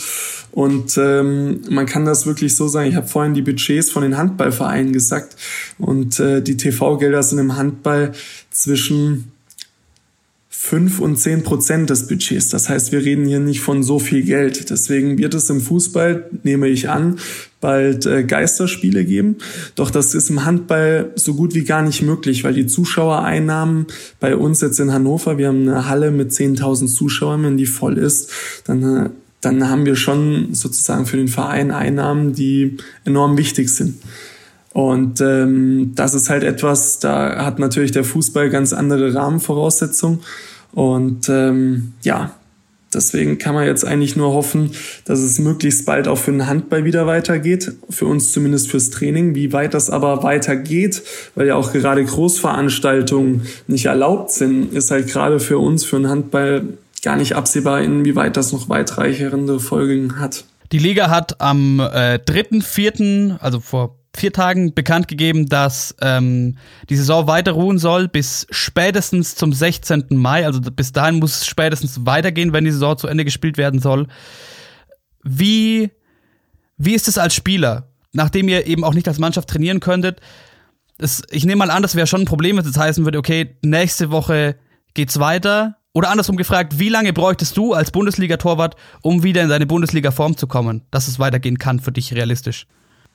Und 0.52 0.98
ähm, 0.98 1.60
man 1.70 1.86
kann 1.86 2.04
das 2.04 2.26
wirklich 2.26 2.56
so 2.56 2.66
sagen. 2.66 2.88
Ich 2.88 2.96
habe 2.96 3.06
vorhin 3.06 3.34
die 3.34 3.42
Budgets 3.42 3.90
von 3.90 4.02
den 4.02 4.16
Handballvereinen 4.16 4.92
gesagt. 4.92 5.36
Und 5.78 6.18
äh, 6.18 6.42
die 6.42 6.56
TV-Gelder 6.56 7.22
sind 7.22 7.38
im 7.38 7.56
Handball 7.56 8.12
zwischen 8.50 9.32
5 10.48 11.00
und 11.00 11.16
10 11.16 11.42
Prozent 11.42 11.90
des 11.90 12.06
Budgets. 12.06 12.48
Das 12.50 12.68
heißt, 12.68 12.92
wir 12.92 13.04
reden 13.04 13.26
hier 13.26 13.40
nicht 13.40 13.60
von 13.60 13.82
so 13.82 13.98
viel 13.98 14.22
Geld. 14.22 14.70
Deswegen 14.70 15.18
wird 15.18 15.34
es 15.34 15.48
im 15.50 15.60
Fußball, 15.60 16.28
nehme 16.42 16.68
ich 16.68 16.88
an, 16.88 17.18
bald 17.60 18.06
äh, 18.06 18.24
Geisterspiele 18.24 19.04
geben. 19.04 19.36
Doch 19.74 19.90
das 19.90 20.14
ist 20.14 20.30
im 20.30 20.44
Handball 20.44 21.12
so 21.14 21.34
gut 21.34 21.54
wie 21.54 21.64
gar 21.64 21.82
nicht 21.82 22.02
möglich, 22.02 22.44
weil 22.44 22.54
die 22.54 22.66
Zuschauereinnahmen 22.66 23.86
bei 24.18 24.36
uns 24.36 24.60
jetzt 24.60 24.80
in 24.80 24.92
Hannover, 24.92 25.38
wir 25.38 25.48
haben 25.48 25.68
eine 25.68 25.88
Halle 25.88 26.10
mit 26.10 26.30
10.000 26.30 26.86
Zuschauern, 26.86 27.42
wenn 27.42 27.56
die 27.56 27.66
voll 27.66 27.98
ist, 27.98 28.30
dann 28.64 28.82
äh, 28.82 29.10
dann 29.40 29.70
haben 29.70 29.86
wir 29.86 29.96
schon 29.96 30.54
sozusagen 30.54 31.06
für 31.06 31.16
den 31.16 31.28
Verein 31.28 31.70
Einnahmen, 31.70 32.34
die 32.34 32.76
enorm 33.04 33.38
wichtig 33.38 33.70
sind. 33.70 33.96
Und 34.72 35.20
ähm, 35.20 35.92
das 35.94 36.14
ist 36.14 36.30
halt 36.30 36.44
etwas, 36.44 36.98
da 37.00 37.44
hat 37.44 37.58
natürlich 37.58 37.90
der 37.90 38.04
Fußball 38.04 38.50
ganz 38.50 38.72
andere 38.72 39.14
Rahmenvoraussetzungen. 39.14 40.20
Und 40.72 41.28
ähm, 41.28 41.94
ja, 42.02 42.32
deswegen 42.94 43.38
kann 43.38 43.54
man 43.54 43.66
jetzt 43.66 43.84
eigentlich 43.84 44.16
nur 44.16 44.32
hoffen, 44.32 44.72
dass 45.04 45.20
es 45.20 45.38
möglichst 45.38 45.86
bald 45.86 46.08
auch 46.08 46.18
für 46.18 46.32
den 46.32 46.46
Handball 46.46 46.84
wieder 46.84 47.06
weitergeht. 47.06 47.72
Für 47.88 48.06
uns 48.06 48.32
zumindest 48.32 48.70
fürs 48.70 48.90
Training. 48.90 49.34
Wie 49.34 49.52
weit 49.52 49.74
das 49.74 49.90
aber 49.90 50.22
weitergeht, 50.22 51.02
weil 51.34 51.46
ja 51.46 51.56
auch 51.56 51.72
gerade 51.72 52.04
Großveranstaltungen 52.04 53.46
nicht 53.66 53.86
erlaubt 53.86 54.32
sind, 54.32 54.72
ist 54.72 54.90
halt 54.90 55.08
gerade 55.08 55.40
für 55.40 55.58
uns, 55.58 55.84
für 55.84 55.96
den 55.96 56.08
Handball 56.08 56.64
gar 57.02 57.16
nicht 57.16 57.34
absehbar, 57.34 57.80
inwieweit 57.80 58.36
das 58.36 58.52
noch 58.52 58.68
weitreichende 58.68 59.60
Folgen 59.60 60.18
hat. 60.18 60.44
Die 60.72 60.78
Liga 60.78 61.10
hat 61.10 61.40
am 61.40 61.80
äh, 61.80 62.18
3.4., 62.18 63.38
also 63.38 63.60
vor 63.60 63.99
vier 64.14 64.32
Tagen 64.32 64.74
bekannt 64.74 65.08
gegeben, 65.08 65.46
dass 65.46 65.94
ähm, 66.00 66.56
die 66.88 66.96
Saison 66.96 67.26
weiter 67.26 67.52
ruhen 67.52 67.78
soll 67.78 68.08
bis 68.08 68.46
spätestens 68.50 69.36
zum 69.36 69.52
16. 69.52 70.06
Mai. 70.10 70.44
Also 70.44 70.60
bis 70.60 70.92
dahin 70.92 71.18
muss 71.18 71.42
es 71.42 71.46
spätestens 71.46 72.04
weitergehen, 72.04 72.52
wenn 72.52 72.64
die 72.64 72.72
Saison 72.72 72.98
zu 72.98 73.06
Ende 73.06 73.24
gespielt 73.24 73.56
werden 73.56 73.80
soll. 73.80 74.08
Wie, 75.22 75.90
wie 76.76 76.94
ist 76.94 77.08
es 77.08 77.18
als 77.18 77.34
Spieler, 77.34 77.88
nachdem 78.12 78.48
ihr 78.48 78.66
eben 78.66 78.84
auch 78.84 78.94
nicht 78.94 79.06
als 79.06 79.18
Mannschaft 79.18 79.48
trainieren 79.48 79.80
könntet? 79.80 80.20
Das, 80.98 81.22
ich 81.30 81.44
nehme 81.44 81.60
mal 81.60 81.70
an, 81.70 81.82
das 81.82 81.94
wäre 81.94 82.06
schon 82.06 82.22
ein 82.22 82.26
Problem, 82.26 82.56
wenn 82.56 82.66
es 82.66 82.76
heißen 82.76 83.04
würde, 83.04 83.18
okay, 83.18 83.56
nächste 83.62 84.10
Woche 84.10 84.56
geht's 84.94 85.20
weiter. 85.20 85.76
Oder 85.92 86.10
andersrum 86.10 86.36
gefragt, 86.36 86.78
wie 86.78 86.88
lange 86.88 87.12
bräuchtest 87.12 87.56
du 87.56 87.74
als 87.74 87.90
Bundesliga-Torwart, 87.90 88.76
um 89.02 89.22
wieder 89.22 89.42
in 89.42 89.48
deine 89.48 89.66
Bundesliga-Form 89.66 90.36
zu 90.36 90.46
kommen, 90.46 90.82
dass 90.90 91.08
es 91.08 91.18
weitergehen 91.18 91.58
kann 91.58 91.80
für 91.80 91.90
dich 91.90 92.14
realistisch? 92.14 92.66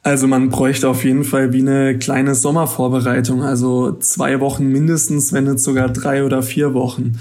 Also 0.05 0.27
man 0.27 0.49
bräuchte 0.49 0.87
auf 0.87 1.03
jeden 1.03 1.23
Fall 1.23 1.51
wie 1.51 1.61
eine 1.61 1.97
kleine 1.97 2.35
Sommervorbereitung, 2.35 3.41
also 3.41 3.93
zwei 3.93 4.39
Wochen 4.39 4.67
mindestens, 4.67 5.33
wenn 5.33 5.45
nicht 5.45 5.57
sogar 5.57 5.89
drei 5.89 6.23
oder 6.23 6.43
vier 6.43 6.75
Wochen. 6.75 7.13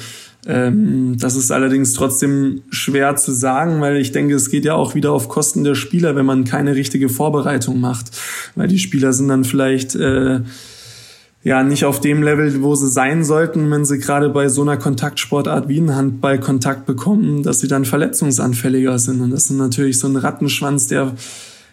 Ähm, 0.47 1.17
das 1.19 1.35
ist 1.35 1.51
allerdings 1.51 1.95
trotzdem 1.95 2.61
schwer 2.69 3.17
zu 3.17 3.33
sagen, 3.33 3.81
weil 3.81 3.97
ich 3.97 4.13
denke, 4.13 4.35
es 4.35 4.51
geht 4.51 4.67
ja 4.67 4.75
auch 4.75 4.95
wieder 4.95 5.13
auf 5.13 5.31
Kosten 5.31 5.65
der 5.65 5.77
Spieler, 5.77 6.15
wenn 6.15 6.27
man 6.27 6.45
keine 6.45 6.77
richtige 6.77 7.09
Vorbereitung 7.09 7.81
macht, 7.81 8.11
weil 8.55 8.69
die 8.69 8.79
Spieler 8.79 9.15
sind 9.15 9.29
dann 9.29 9.45
vielleicht 9.45 9.95
äh, 9.95 10.41
ja 11.43 11.63
nicht 11.63 11.87
auf 11.87 12.01
dem 12.01 12.23
Level, 12.23 12.63
wo 12.63 12.75
sie 12.75 12.89
sein 12.89 13.25
sollten, 13.25 13.71
wenn 13.71 13.87
sie 13.87 13.99
gerade 13.99 14.29
bei 14.29 14.51
so 14.51 14.61
einer 14.61 14.77
Kontaktsportart 14.77 15.69
wie 15.69 15.81
ein 15.81 15.97
Handball 15.97 16.39
Kontakt 16.39 16.85
bekommen, 16.85 17.45
dass 17.45 17.61
sie 17.61 17.69
dann 17.69 17.87
verletzungsanfälliger 17.87 18.99
sind. 18.99 19.23
Und 19.23 19.31
das 19.31 19.45
ist 19.45 19.53
natürlich 19.53 19.99
so 19.99 20.07
ein 20.07 20.17
Rattenschwanz, 20.17 20.87
der 20.87 21.15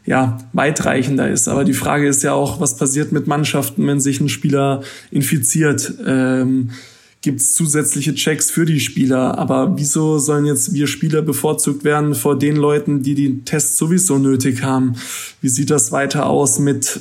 ja, 0.06 0.40
weitreichender 0.54 1.30
ist. 1.30 1.48
Aber 1.48 1.64
die 1.64 1.74
Frage 1.74 2.08
ist 2.08 2.24
ja 2.24 2.34
auch, 2.34 2.60
was 2.60 2.78
passiert 2.78 3.12
mit 3.12 3.28
Mannschaften, 3.28 3.86
wenn 3.88 4.00
sich 4.00 4.20
ein 4.20 4.30
Spieler 4.30 4.82
infiziert? 5.12 5.94
Ähm, 6.06 6.72
Gibt 7.22 7.40
es 7.40 7.54
zusätzliche 7.54 8.16
Checks 8.16 8.50
für 8.50 8.66
die 8.66 8.80
Spieler? 8.80 9.38
Aber 9.38 9.78
wieso 9.78 10.18
sollen 10.18 10.46
jetzt 10.46 10.74
wir 10.74 10.88
Spieler 10.88 11.22
bevorzugt 11.22 11.84
werden 11.84 12.16
vor 12.16 12.38
den 12.38 12.56
Leuten, 12.56 13.04
die 13.04 13.14
die 13.14 13.42
Tests 13.46 13.78
sowieso 13.78 14.18
nötig 14.18 14.64
haben? 14.64 14.96
Wie 15.40 15.50
sieht 15.50 15.70
das 15.70 15.92
weiter 15.92 16.26
aus 16.26 16.58
mit 16.58 17.00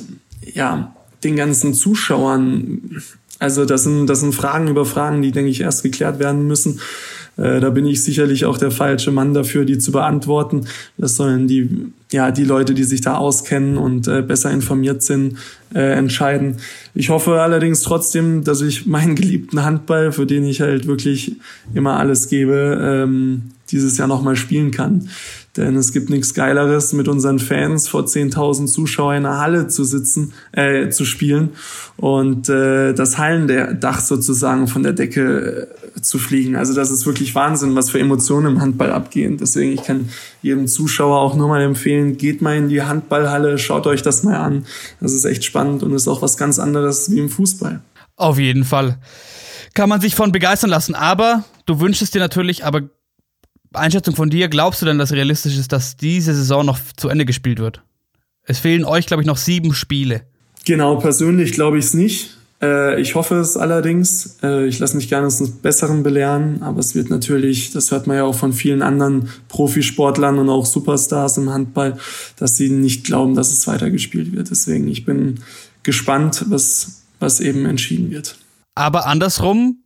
ja, 0.53 0.95
den 1.23 1.35
ganzen 1.35 1.73
Zuschauern? 1.73 3.01
Also 3.39 3.65
das 3.65 3.81
sind, 3.81 4.05
das 4.05 4.19
sind 4.19 4.35
Fragen 4.35 4.67
über 4.67 4.85
Fragen, 4.85 5.23
die, 5.23 5.31
denke 5.31 5.49
ich, 5.49 5.61
erst 5.61 5.81
geklärt 5.81 6.19
werden 6.19 6.45
müssen. 6.45 6.79
Äh, 7.37 7.59
da 7.59 7.69
bin 7.69 7.85
ich 7.85 8.03
sicherlich 8.03 8.45
auch 8.45 8.57
der 8.57 8.71
falsche 8.71 9.11
Mann 9.11 9.33
dafür, 9.33 9.65
die 9.65 9.77
zu 9.77 9.91
beantworten. 9.91 10.65
Das 10.97 11.15
sollen 11.15 11.47
die, 11.47 11.91
ja, 12.11 12.31
die 12.31 12.43
Leute, 12.43 12.73
die 12.73 12.83
sich 12.83 13.01
da 13.01 13.15
auskennen 13.15 13.77
und 13.77 14.07
äh, 14.07 14.21
besser 14.21 14.51
informiert 14.51 15.01
sind, 15.01 15.37
äh, 15.73 15.93
entscheiden. 15.93 16.57
Ich 16.93 17.09
hoffe 17.09 17.41
allerdings 17.41 17.81
trotzdem, 17.81 18.43
dass 18.43 18.61
ich 18.61 18.85
meinen 18.85 19.15
geliebten 19.15 19.63
Handball, 19.63 20.11
für 20.11 20.25
den 20.25 20.43
ich 20.43 20.61
halt 20.61 20.87
wirklich 20.87 21.35
immer 21.73 21.97
alles 21.97 22.27
gebe, 22.27 22.79
ähm, 22.81 23.43
dieses 23.71 23.97
Jahr 23.97 24.07
nochmal 24.07 24.35
spielen 24.35 24.71
kann. 24.71 25.07
Denn 25.57 25.75
es 25.75 25.91
gibt 25.91 26.09
nichts 26.09 26.33
Geileres, 26.33 26.93
mit 26.93 27.09
unseren 27.09 27.39
Fans 27.39 27.87
vor 27.89 28.05
10.000 28.05 28.67
Zuschauern 28.67 29.17
in 29.17 29.23
der 29.23 29.39
Halle 29.39 29.67
zu 29.67 29.83
sitzen, 29.83 30.31
äh, 30.53 30.89
zu 30.89 31.03
spielen 31.03 31.49
und 31.97 32.47
äh, 32.47 32.93
das 32.93 33.17
Hallendach 33.17 33.99
sozusagen 33.99 34.67
von 34.67 34.83
der 34.83 34.93
Decke 34.93 35.67
äh, 35.80 35.80
zu 36.01 36.19
fliegen. 36.19 36.55
Also 36.55 36.73
das 36.73 36.91
ist 36.91 37.05
wirklich 37.05 37.35
Wahnsinn, 37.35 37.75
was 37.75 37.89
für 37.89 37.99
Emotionen 37.99 38.55
im 38.55 38.61
Handball 38.61 38.91
abgehen. 38.91 39.37
Deswegen, 39.37 39.73
ich 39.73 39.83
kann 39.83 40.09
jedem 40.41 40.67
Zuschauer 40.67 41.19
auch 41.19 41.35
nur 41.35 41.47
mal 41.47 41.61
empfehlen, 41.61 42.17
geht 42.17 42.41
mal 42.41 42.55
in 42.55 42.69
die 42.69 42.81
Handballhalle, 42.81 43.57
schaut 43.57 43.87
euch 43.87 44.01
das 44.01 44.23
mal 44.23 44.35
an. 44.35 44.65
Das 44.99 45.13
ist 45.13 45.25
echt 45.25 45.43
spannend 45.43 45.83
und 45.83 45.93
ist 45.93 46.07
auch 46.07 46.21
was 46.21 46.37
ganz 46.37 46.59
anderes 46.59 47.11
wie 47.11 47.19
im 47.19 47.29
Fußball. 47.29 47.81
Auf 48.15 48.39
jeden 48.39 48.63
Fall. 48.63 48.99
Kann 49.73 49.89
man 49.89 50.01
sich 50.01 50.15
von 50.15 50.31
begeistern 50.31 50.69
lassen. 50.69 50.95
Aber 50.95 51.43
du 51.65 51.79
wünschst 51.79 52.13
dir 52.13 52.19
natürlich, 52.19 52.65
aber 52.65 52.83
Einschätzung 53.73 54.15
von 54.15 54.29
dir, 54.29 54.49
glaubst 54.49 54.81
du 54.81 54.85
denn, 54.85 54.97
dass 54.97 55.11
realistisch 55.11 55.57
ist, 55.57 55.71
dass 55.71 55.97
diese 55.97 56.35
Saison 56.35 56.65
noch 56.65 56.79
zu 56.97 57.09
Ende 57.09 57.25
gespielt 57.25 57.59
wird? 57.59 57.81
Es 58.43 58.59
fehlen 58.59 58.83
euch, 58.83 59.05
glaube 59.05 59.23
ich, 59.23 59.27
noch 59.27 59.37
sieben 59.37 59.73
Spiele. 59.73 60.23
Genau, 60.65 60.97
persönlich 60.97 61.53
glaube 61.53 61.79
ich 61.79 61.85
es 61.85 61.93
nicht. 61.93 62.37
Äh, 62.61 63.01
ich 63.01 63.15
hoffe 63.15 63.35
es 63.35 63.57
allerdings. 63.57 64.37
Äh, 64.43 64.67
ich 64.67 64.79
lasse 64.79 64.95
mich 64.95 65.09
gerne 65.09 65.23
eines 65.23 65.51
Besseren 65.61 66.03
belehren, 66.03 66.61
aber 66.61 66.79
es 66.79 66.95
wird 66.95 67.09
natürlich, 67.09 67.71
das 67.71 67.91
hört 67.91 68.07
man 68.07 68.17
ja 68.17 68.23
auch 68.23 68.35
von 68.35 68.53
vielen 68.53 68.81
anderen 68.81 69.29
Profisportlern 69.47 70.37
und 70.37 70.49
auch 70.49 70.65
Superstars 70.65 71.37
im 71.37 71.49
Handball, 71.49 71.97
dass 72.37 72.57
sie 72.57 72.69
nicht 72.69 73.05
glauben, 73.05 73.35
dass 73.35 73.51
es 73.51 73.67
weitergespielt 73.67 74.31
wird. 74.31 74.51
Deswegen, 74.51 74.87
ich 74.87 75.05
bin 75.05 75.39
gespannt, 75.83 76.45
was, 76.49 77.03
was 77.19 77.39
eben 77.39 77.65
entschieden 77.65 78.11
wird. 78.11 78.37
Aber 78.75 79.07
andersrum, 79.07 79.81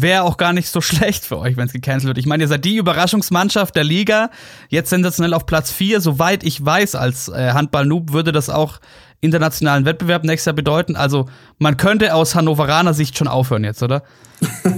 wäre 0.00 0.22
auch 0.22 0.36
gar 0.36 0.52
nicht 0.52 0.68
so 0.68 0.80
schlecht 0.82 1.24
für 1.24 1.38
euch, 1.38 1.56
wenn 1.56 1.66
es 1.66 1.72
gecancelt 1.72 2.08
wird. 2.08 2.18
Ich 2.18 2.26
meine, 2.26 2.44
ihr 2.44 2.48
seid 2.48 2.64
die 2.64 2.76
Überraschungsmannschaft 2.76 3.74
der 3.74 3.84
Liga, 3.84 4.30
jetzt 4.68 4.90
sensationell 4.90 5.34
auf 5.34 5.46
Platz 5.46 5.70
4. 5.72 6.00
Soweit 6.00 6.44
ich 6.44 6.64
weiß, 6.64 6.94
als 6.94 7.28
äh, 7.28 7.52
Handball-Noob 7.52 8.12
würde 8.12 8.32
das 8.32 8.50
auch 8.50 8.80
internationalen 9.26 9.84
Wettbewerb 9.84 10.24
nächstes 10.24 10.46
Jahr 10.46 10.56
bedeuten. 10.56 10.96
Also 10.96 11.28
man 11.58 11.76
könnte 11.76 12.14
aus 12.14 12.34
Hannoveraner 12.34 12.94
Sicht 12.94 13.18
schon 13.18 13.28
aufhören 13.28 13.64
jetzt, 13.64 13.82
oder? 13.82 14.02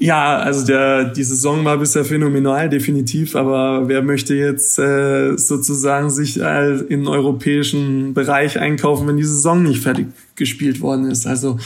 Ja, 0.00 0.38
also 0.38 0.64
der, 0.64 1.06
die 1.06 1.24
Saison 1.24 1.64
war 1.64 1.76
bisher 1.78 2.04
phänomenal, 2.04 2.68
definitiv, 2.68 3.34
aber 3.34 3.88
wer 3.88 4.00
möchte 4.00 4.34
jetzt 4.34 4.78
äh, 4.78 5.36
sozusagen 5.36 6.08
sich 6.10 6.40
äh, 6.40 6.76
im 6.88 7.08
europäischen 7.08 8.14
Bereich 8.14 8.60
einkaufen, 8.60 9.08
wenn 9.08 9.16
die 9.16 9.24
Saison 9.24 9.64
nicht 9.64 9.82
fertig 9.82 10.06
gespielt 10.36 10.80
worden 10.80 11.10
ist? 11.10 11.26
Also 11.26 11.58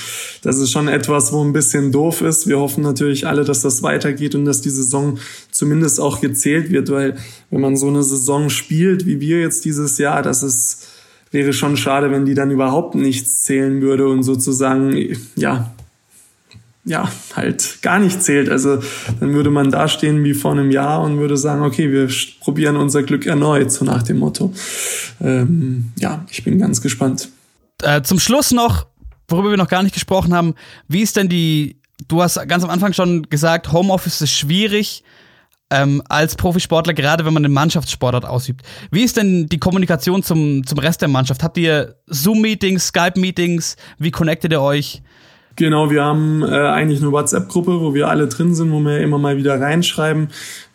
das 0.42 0.58
ist 0.58 0.70
schon 0.70 0.88
etwas, 0.88 1.32
wo 1.32 1.44
ein 1.44 1.52
bisschen 1.52 1.92
doof 1.92 2.22
ist. 2.22 2.46
Wir 2.46 2.58
hoffen 2.58 2.82
natürlich 2.82 3.26
alle, 3.26 3.44
dass 3.44 3.60
das 3.60 3.82
weitergeht 3.82 4.34
und 4.34 4.46
dass 4.46 4.62
die 4.62 4.70
Saison 4.70 5.18
zumindest 5.50 6.00
auch 6.00 6.22
gezählt 6.22 6.70
wird, 6.70 6.90
weil 6.90 7.16
wenn 7.50 7.60
man 7.60 7.76
so 7.76 7.88
eine 7.88 8.02
Saison 8.02 8.48
spielt, 8.48 9.04
wie 9.04 9.20
wir 9.20 9.40
jetzt 9.40 9.66
dieses 9.66 9.98
Jahr, 9.98 10.22
das 10.22 10.42
ist 10.42 10.88
wäre 11.32 11.52
schon 11.52 11.76
schade, 11.76 12.10
wenn 12.10 12.24
die 12.24 12.34
dann 12.34 12.50
überhaupt 12.50 12.94
nichts 12.94 13.42
zählen 13.42 13.80
würde 13.80 14.06
und 14.06 14.22
sozusagen, 14.22 15.16
ja, 15.34 15.72
ja, 16.84 17.10
halt 17.36 17.78
gar 17.82 17.98
nicht 17.98 18.22
zählt. 18.22 18.48
Also 18.48 18.80
dann 19.20 19.34
würde 19.34 19.50
man 19.50 19.70
dastehen 19.70 20.24
wie 20.24 20.34
vor 20.34 20.52
einem 20.52 20.70
Jahr 20.70 21.02
und 21.02 21.18
würde 21.18 21.36
sagen, 21.36 21.62
okay, 21.62 21.90
wir 21.92 22.08
probieren 22.40 22.76
unser 22.76 23.02
Glück 23.02 23.26
erneut, 23.26 23.70
so 23.70 23.84
nach 23.84 24.02
dem 24.02 24.18
Motto. 24.18 24.52
Ähm, 25.20 25.92
ja, 25.98 26.24
ich 26.30 26.44
bin 26.44 26.58
ganz 26.58 26.80
gespannt. 26.80 27.28
Äh, 27.82 28.02
zum 28.02 28.18
Schluss 28.18 28.50
noch, 28.50 28.86
worüber 29.28 29.50
wir 29.50 29.56
noch 29.56 29.68
gar 29.68 29.82
nicht 29.82 29.94
gesprochen 29.94 30.34
haben, 30.34 30.54
wie 30.88 31.02
ist 31.02 31.16
denn 31.16 31.28
die, 31.28 31.76
du 32.08 32.22
hast 32.22 32.46
ganz 32.48 32.64
am 32.64 32.70
Anfang 32.70 32.92
schon 32.92 33.22
gesagt, 33.30 33.72
Homeoffice 33.72 34.20
ist 34.20 34.32
schwierig 34.32 35.04
ähm, 35.72 36.02
als 36.08 36.36
Profisportler, 36.36 36.92
gerade 36.94 37.24
wenn 37.24 37.32
man 37.32 37.42
den 37.42 37.52
Mannschaftssportart 37.52 38.24
ausübt. 38.24 38.62
Wie 38.90 39.02
ist 39.02 39.16
denn 39.16 39.46
die 39.46 39.58
Kommunikation 39.58 40.22
zum, 40.22 40.66
zum 40.66 40.78
Rest 40.78 41.00
der 41.00 41.08
Mannschaft? 41.08 41.42
Habt 41.42 41.56
ihr 41.56 41.96
Zoom-Meetings, 42.06 42.88
Skype-Meetings? 42.88 43.76
Wie 43.98 44.10
connectet 44.10 44.52
ihr 44.52 44.60
euch? 44.60 45.02
Genau, 45.56 45.90
wir 45.90 46.02
haben 46.02 46.42
äh, 46.42 46.46
eigentlich 46.46 47.02
eine 47.02 47.12
WhatsApp-Gruppe, 47.12 47.80
wo 47.80 47.92
wir 47.92 48.08
alle 48.08 48.26
drin 48.26 48.54
sind, 48.54 48.72
wo 48.72 48.80
wir 48.80 49.00
immer 49.00 49.18
mal 49.18 49.36
wieder 49.36 49.60
reinschreiben. 49.60 50.28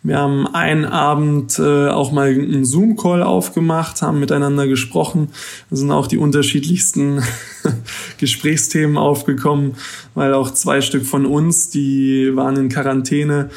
Wir 0.04 0.18
haben 0.18 0.46
einen 0.46 0.84
Abend 0.84 1.58
äh, 1.58 1.88
auch 1.88 2.12
mal 2.12 2.28
einen 2.28 2.64
Zoom-Call 2.64 3.24
aufgemacht, 3.24 4.02
haben 4.02 4.20
miteinander 4.20 4.68
gesprochen. 4.68 5.30
Da 5.68 5.76
sind 5.76 5.90
auch 5.90 6.06
die 6.06 6.18
unterschiedlichsten 6.18 7.22
Gesprächsthemen 8.18 8.96
aufgekommen, 8.96 9.74
weil 10.14 10.32
auch 10.32 10.52
zwei 10.52 10.80
Stück 10.80 11.04
von 11.04 11.26
uns, 11.26 11.70
die 11.70 12.30
waren 12.36 12.56
in 12.56 12.68
Quarantäne, 12.68 13.50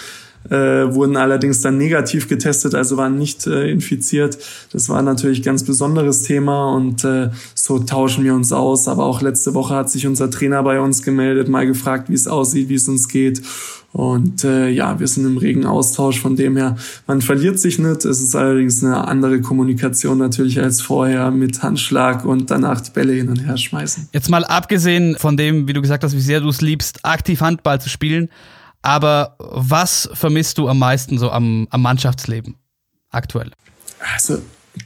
äh, 0.50 0.94
wurden 0.94 1.18
allerdings 1.18 1.62
dann 1.62 1.78
negativ 1.78 2.28
getestet, 2.28 2.76
also 2.76 2.98
waren 2.98 3.18
nicht 3.18 3.48
äh, 3.48 3.70
infiziert. 3.70 4.38
Das 4.72 4.90
war 4.90 5.02
natürlich 5.02 5.44
ganz 5.44 5.64
besonderes 5.64 6.24
Thema 6.24 6.74
und 6.74 7.04
äh, 7.04 7.30
so 7.56 7.80
tauschen 7.80 8.24
wir 8.24 8.34
uns 8.34 8.52
aus. 8.52 8.88
Aber 8.88 9.06
auch 9.06 9.22
letzte 9.22 9.54
Woche 9.54 9.76
hat 9.76 9.90
sich 9.90 10.08
unser 10.08 10.30
Trainer 10.30 10.64
bei 10.64 10.80
uns 10.80 11.04
gemeldet, 11.04 11.48
mal 11.48 11.68
gefragt, 11.68 12.10
wie 12.10 12.16
es 12.16 12.28
aussieht, 12.28 12.70
wie 12.70 12.76
es 12.76 12.88
uns 12.88 13.08
geht. 13.08 13.42
Und 13.94 14.46
äh, 14.46 14.70
ja, 14.70 15.00
wir 15.00 15.08
sind 15.08 15.26
im 15.26 15.38
regen 15.38 15.66
Austausch. 15.66 16.22
Von 16.22 16.36
dem 16.38 16.56
her, 16.56 16.78
man 17.08 17.22
verliert 17.22 17.60
sich 17.60 17.78
nicht. 17.78 18.06
Es 18.06 18.22
ist 18.22 18.36
allerdings 18.36 18.84
eine 18.84 19.08
andere 19.08 19.42
Kommunikation 19.42 20.18
natürlich 20.18 20.62
als 20.62 20.82
vorher 20.82 21.30
mit 21.32 21.62
Handschlag 21.62 22.24
und 22.24 22.50
danach 22.52 22.80
die 22.80 22.92
Bälle 22.92 23.14
hin 23.14 23.30
und 23.30 23.46
her 23.46 23.58
schmeißen. 23.58 24.08
Jetzt 24.14 24.30
mal 24.30 24.46
abgesehen 24.46 25.18
von 25.20 25.36
dem, 25.36 25.68
wie 25.68 25.74
du 25.74 25.82
gesagt 25.82 26.04
hast, 26.04 26.16
wie 26.16 26.22
sehr 26.22 26.40
du 26.40 26.50
es 26.50 26.62
liebst, 26.62 27.04
aktiv 27.04 27.42
Handball 27.42 27.82
zu 27.82 27.90
spielen. 27.90 28.30
Aber 28.82 29.36
was 29.40 30.10
vermisst 30.14 30.58
du 30.58 30.68
am 30.68 30.80
meisten 30.80 31.18
so 31.18 31.32
am, 31.32 31.68
am 31.70 31.82
Mannschaftsleben 31.82 32.56
aktuell? 33.10 33.52
Also 34.14 34.40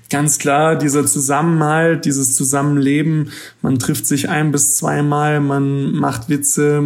ganz 0.10 0.40
klar, 0.40 0.76
dieser 0.76 1.06
Zusammenhalt, 1.06 2.06
dieses 2.06 2.36
Zusammenleben, 2.36 3.32
man 3.62 3.80
trifft 3.80 4.06
sich 4.08 4.30
ein 4.30 4.52
bis 4.52 4.76
zweimal, 4.78 5.40
man 5.40 5.94
macht 5.94 6.30
Witze, 6.30 6.84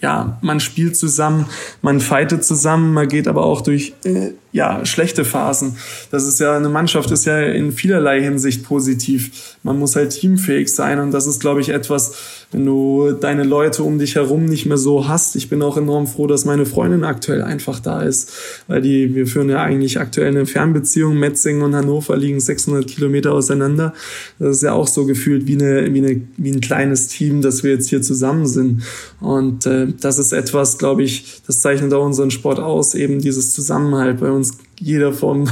ja, 0.00 0.38
man 0.42 0.60
spielt 0.60 0.96
zusammen, 0.96 1.46
man 1.82 2.00
fightet 2.00 2.44
zusammen, 2.44 2.92
man 2.92 3.08
geht 3.08 3.28
aber 3.28 3.44
auch 3.44 3.62
durch 3.62 3.94
äh, 4.04 4.32
ja, 4.52 4.84
schlechte 4.86 5.24
Phasen. 5.24 5.76
Das 6.10 6.24
ist 6.24 6.40
ja, 6.40 6.56
eine 6.56 6.68
Mannschaft 6.68 7.10
ist 7.10 7.26
ja 7.26 7.40
in 7.40 7.72
vielerlei 7.72 8.22
Hinsicht 8.22 8.64
positiv. 8.64 9.56
Man 9.62 9.78
muss 9.78 9.96
halt 9.96 10.10
teamfähig 10.10 10.74
sein 10.74 10.98
und 10.98 11.10
das 11.10 11.26
ist, 11.26 11.40
glaube 11.40 11.60
ich, 11.60 11.70
etwas, 11.70 12.35
wenn 12.52 12.64
du 12.64 13.12
deine 13.12 13.42
Leute 13.42 13.82
um 13.82 13.98
dich 13.98 14.14
herum 14.14 14.44
nicht 14.44 14.66
mehr 14.66 14.76
so 14.76 15.08
hast. 15.08 15.36
Ich 15.36 15.48
bin 15.48 15.62
auch 15.62 15.76
enorm 15.76 16.06
froh, 16.06 16.26
dass 16.26 16.44
meine 16.44 16.64
Freundin 16.64 17.04
aktuell 17.04 17.42
einfach 17.42 17.80
da 17.80 18.02
ist, 18.02 18.32
weil 18.68 18.80
die, 18.82 19.14
wir 19.14 19.26
führen 19.26 19.50
ja 19.50 19.62
eigentlich 19.62 19.98
aktuell 19.98 20.28
eine 20.28 20.46
Fernbeziehung. 20.46 21.18
Metzingen 21.18 21.62
und 21.62 21.74
Hannover 21.74 22.16
liegen 22.16 22.38
600 22.38 22.86
Kilometer 22.86 23.32
auseinander. 23.32 23.94
Das 24.38 24.56
ist 24.56 24.62
ja 24.62 24.72
auch 24.72 24.86
so 24.86 25.06
gefühlt 25.06 25.46
wie, 25.46 25.54
eine, 25.54 25.92
wie, 25.92 25.98
eine, 25.98 26.20
wie 26.36 26.50
ein 26.50 26.60
kleines 26.60 27.08
Team, 27.08 27.42
dass 27.42 27.64
wir 27.64 27.72
jetzt 27.72 27.90
hier 27.90 28.02
zusammen 28.02 28.46
sind. 28.46 28.82
Und 29.20 29.66
äh, 29.66 29.88
das 30.00 30.18
ist 30.18 30.32
etwas, 30.32 30.78
glaube 30.78 31.02
ich, 31.02 31.42
das 31.46 31.60
zeichnet 31.60 31.92
auch 31.92 32.04
unseren 32.04 32.30
Sport 32.30 32.60
aus, 32.60 32.94
eben 32.94 33.20
dieses 33.20 33.52
Zusammenhalt 33.52 34.20
bei 34.20 34.30
uns 34.30 34.58
jeder 34.78 35.12
vom 35.12 35.48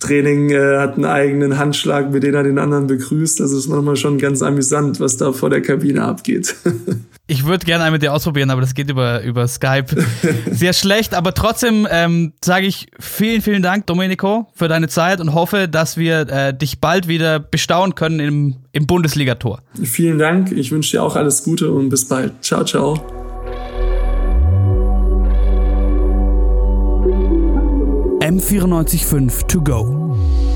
Training 0.00 0.50
äh, 0.50 0.78
hat 0.78 0.94
einen 0.94 1.04
eigenen 1.04 1.58
Handschlag, 1.58 2.10
mit 2.10 2.22
dem 2.22 2.34
er 2.34 2.42
den 2.42 2.58
anderen 2.58 2.86
begrüßt. 2.86 3.38
Das 3.38 3.52
ist 3.52 3.68
manchmal 3.68 3.96
schon 3.96 4.18
ganz 4.18 4.42
amüsant, 4.42 4.98
was 4.98 5.16
da 5.16 5.32
vor 5.32 5.50
der 5.50 5.62
Kabine 5.62 6.02
abgeht. 6.02 6.56
Ich 7.30 7.46
würde 7.46 7.64
gerne 7.64 7.84
einmal 7.84 7.92
mit 7.92 8.02
dir 8.02 8.12
ausprobieren, 8.12 8.50
aber 8.50 8.60
das 8.60 8.74
geht 8.74 8.90
über, 8.90 9.22
über 9.22 9.46
Skype 9.46 9.86
sehr 10.50 10.72
schlecht. 10.72 11.14
Aber 11.14 11.32
trotzdem 11.32 11.86
ähm, 11.88 12.32
sage 12.44 12.66
ich 12.66 12.88
vielen, 12.98 13.40
vielen 13.40 13.62
Dank, 13.62 13.86
Domenico, 13.86 14.48
für 14.52 14.66
deine 14.66 14.88
Zeit 14.88 15.20
und 15.20 15.32
hoffe, 15.32 15.68
dass 15.68 15.96
wir 15.96 16.28
äh, 16.28 16.52
dich 16.52 16.80
bald 16.80 17.06
wieder 17.06 17.38
bestaunen 17.38 17.94
können 17.94 18.18
im, 18.18 18.56
im 18.72 18.88
Bundesligator. 18.88 19.62
Vielen 19.80 20.18
Dank. 20.18 20.50
Ich 20.50 20.72
wünsche 20.72 20.90
dir 20.90 21.04
auch 21.04 21.14
alles 21.14 21.44
Gute 21.44 21.70
und 21.70 21.88
bis 21.88 22.04
bald. 22.04 22.32
Ciao, 22.42 22.64
ciao. 22.64 23.19
M945 28.30 29.48
to 29.48 29.60
go. 29.60 30.49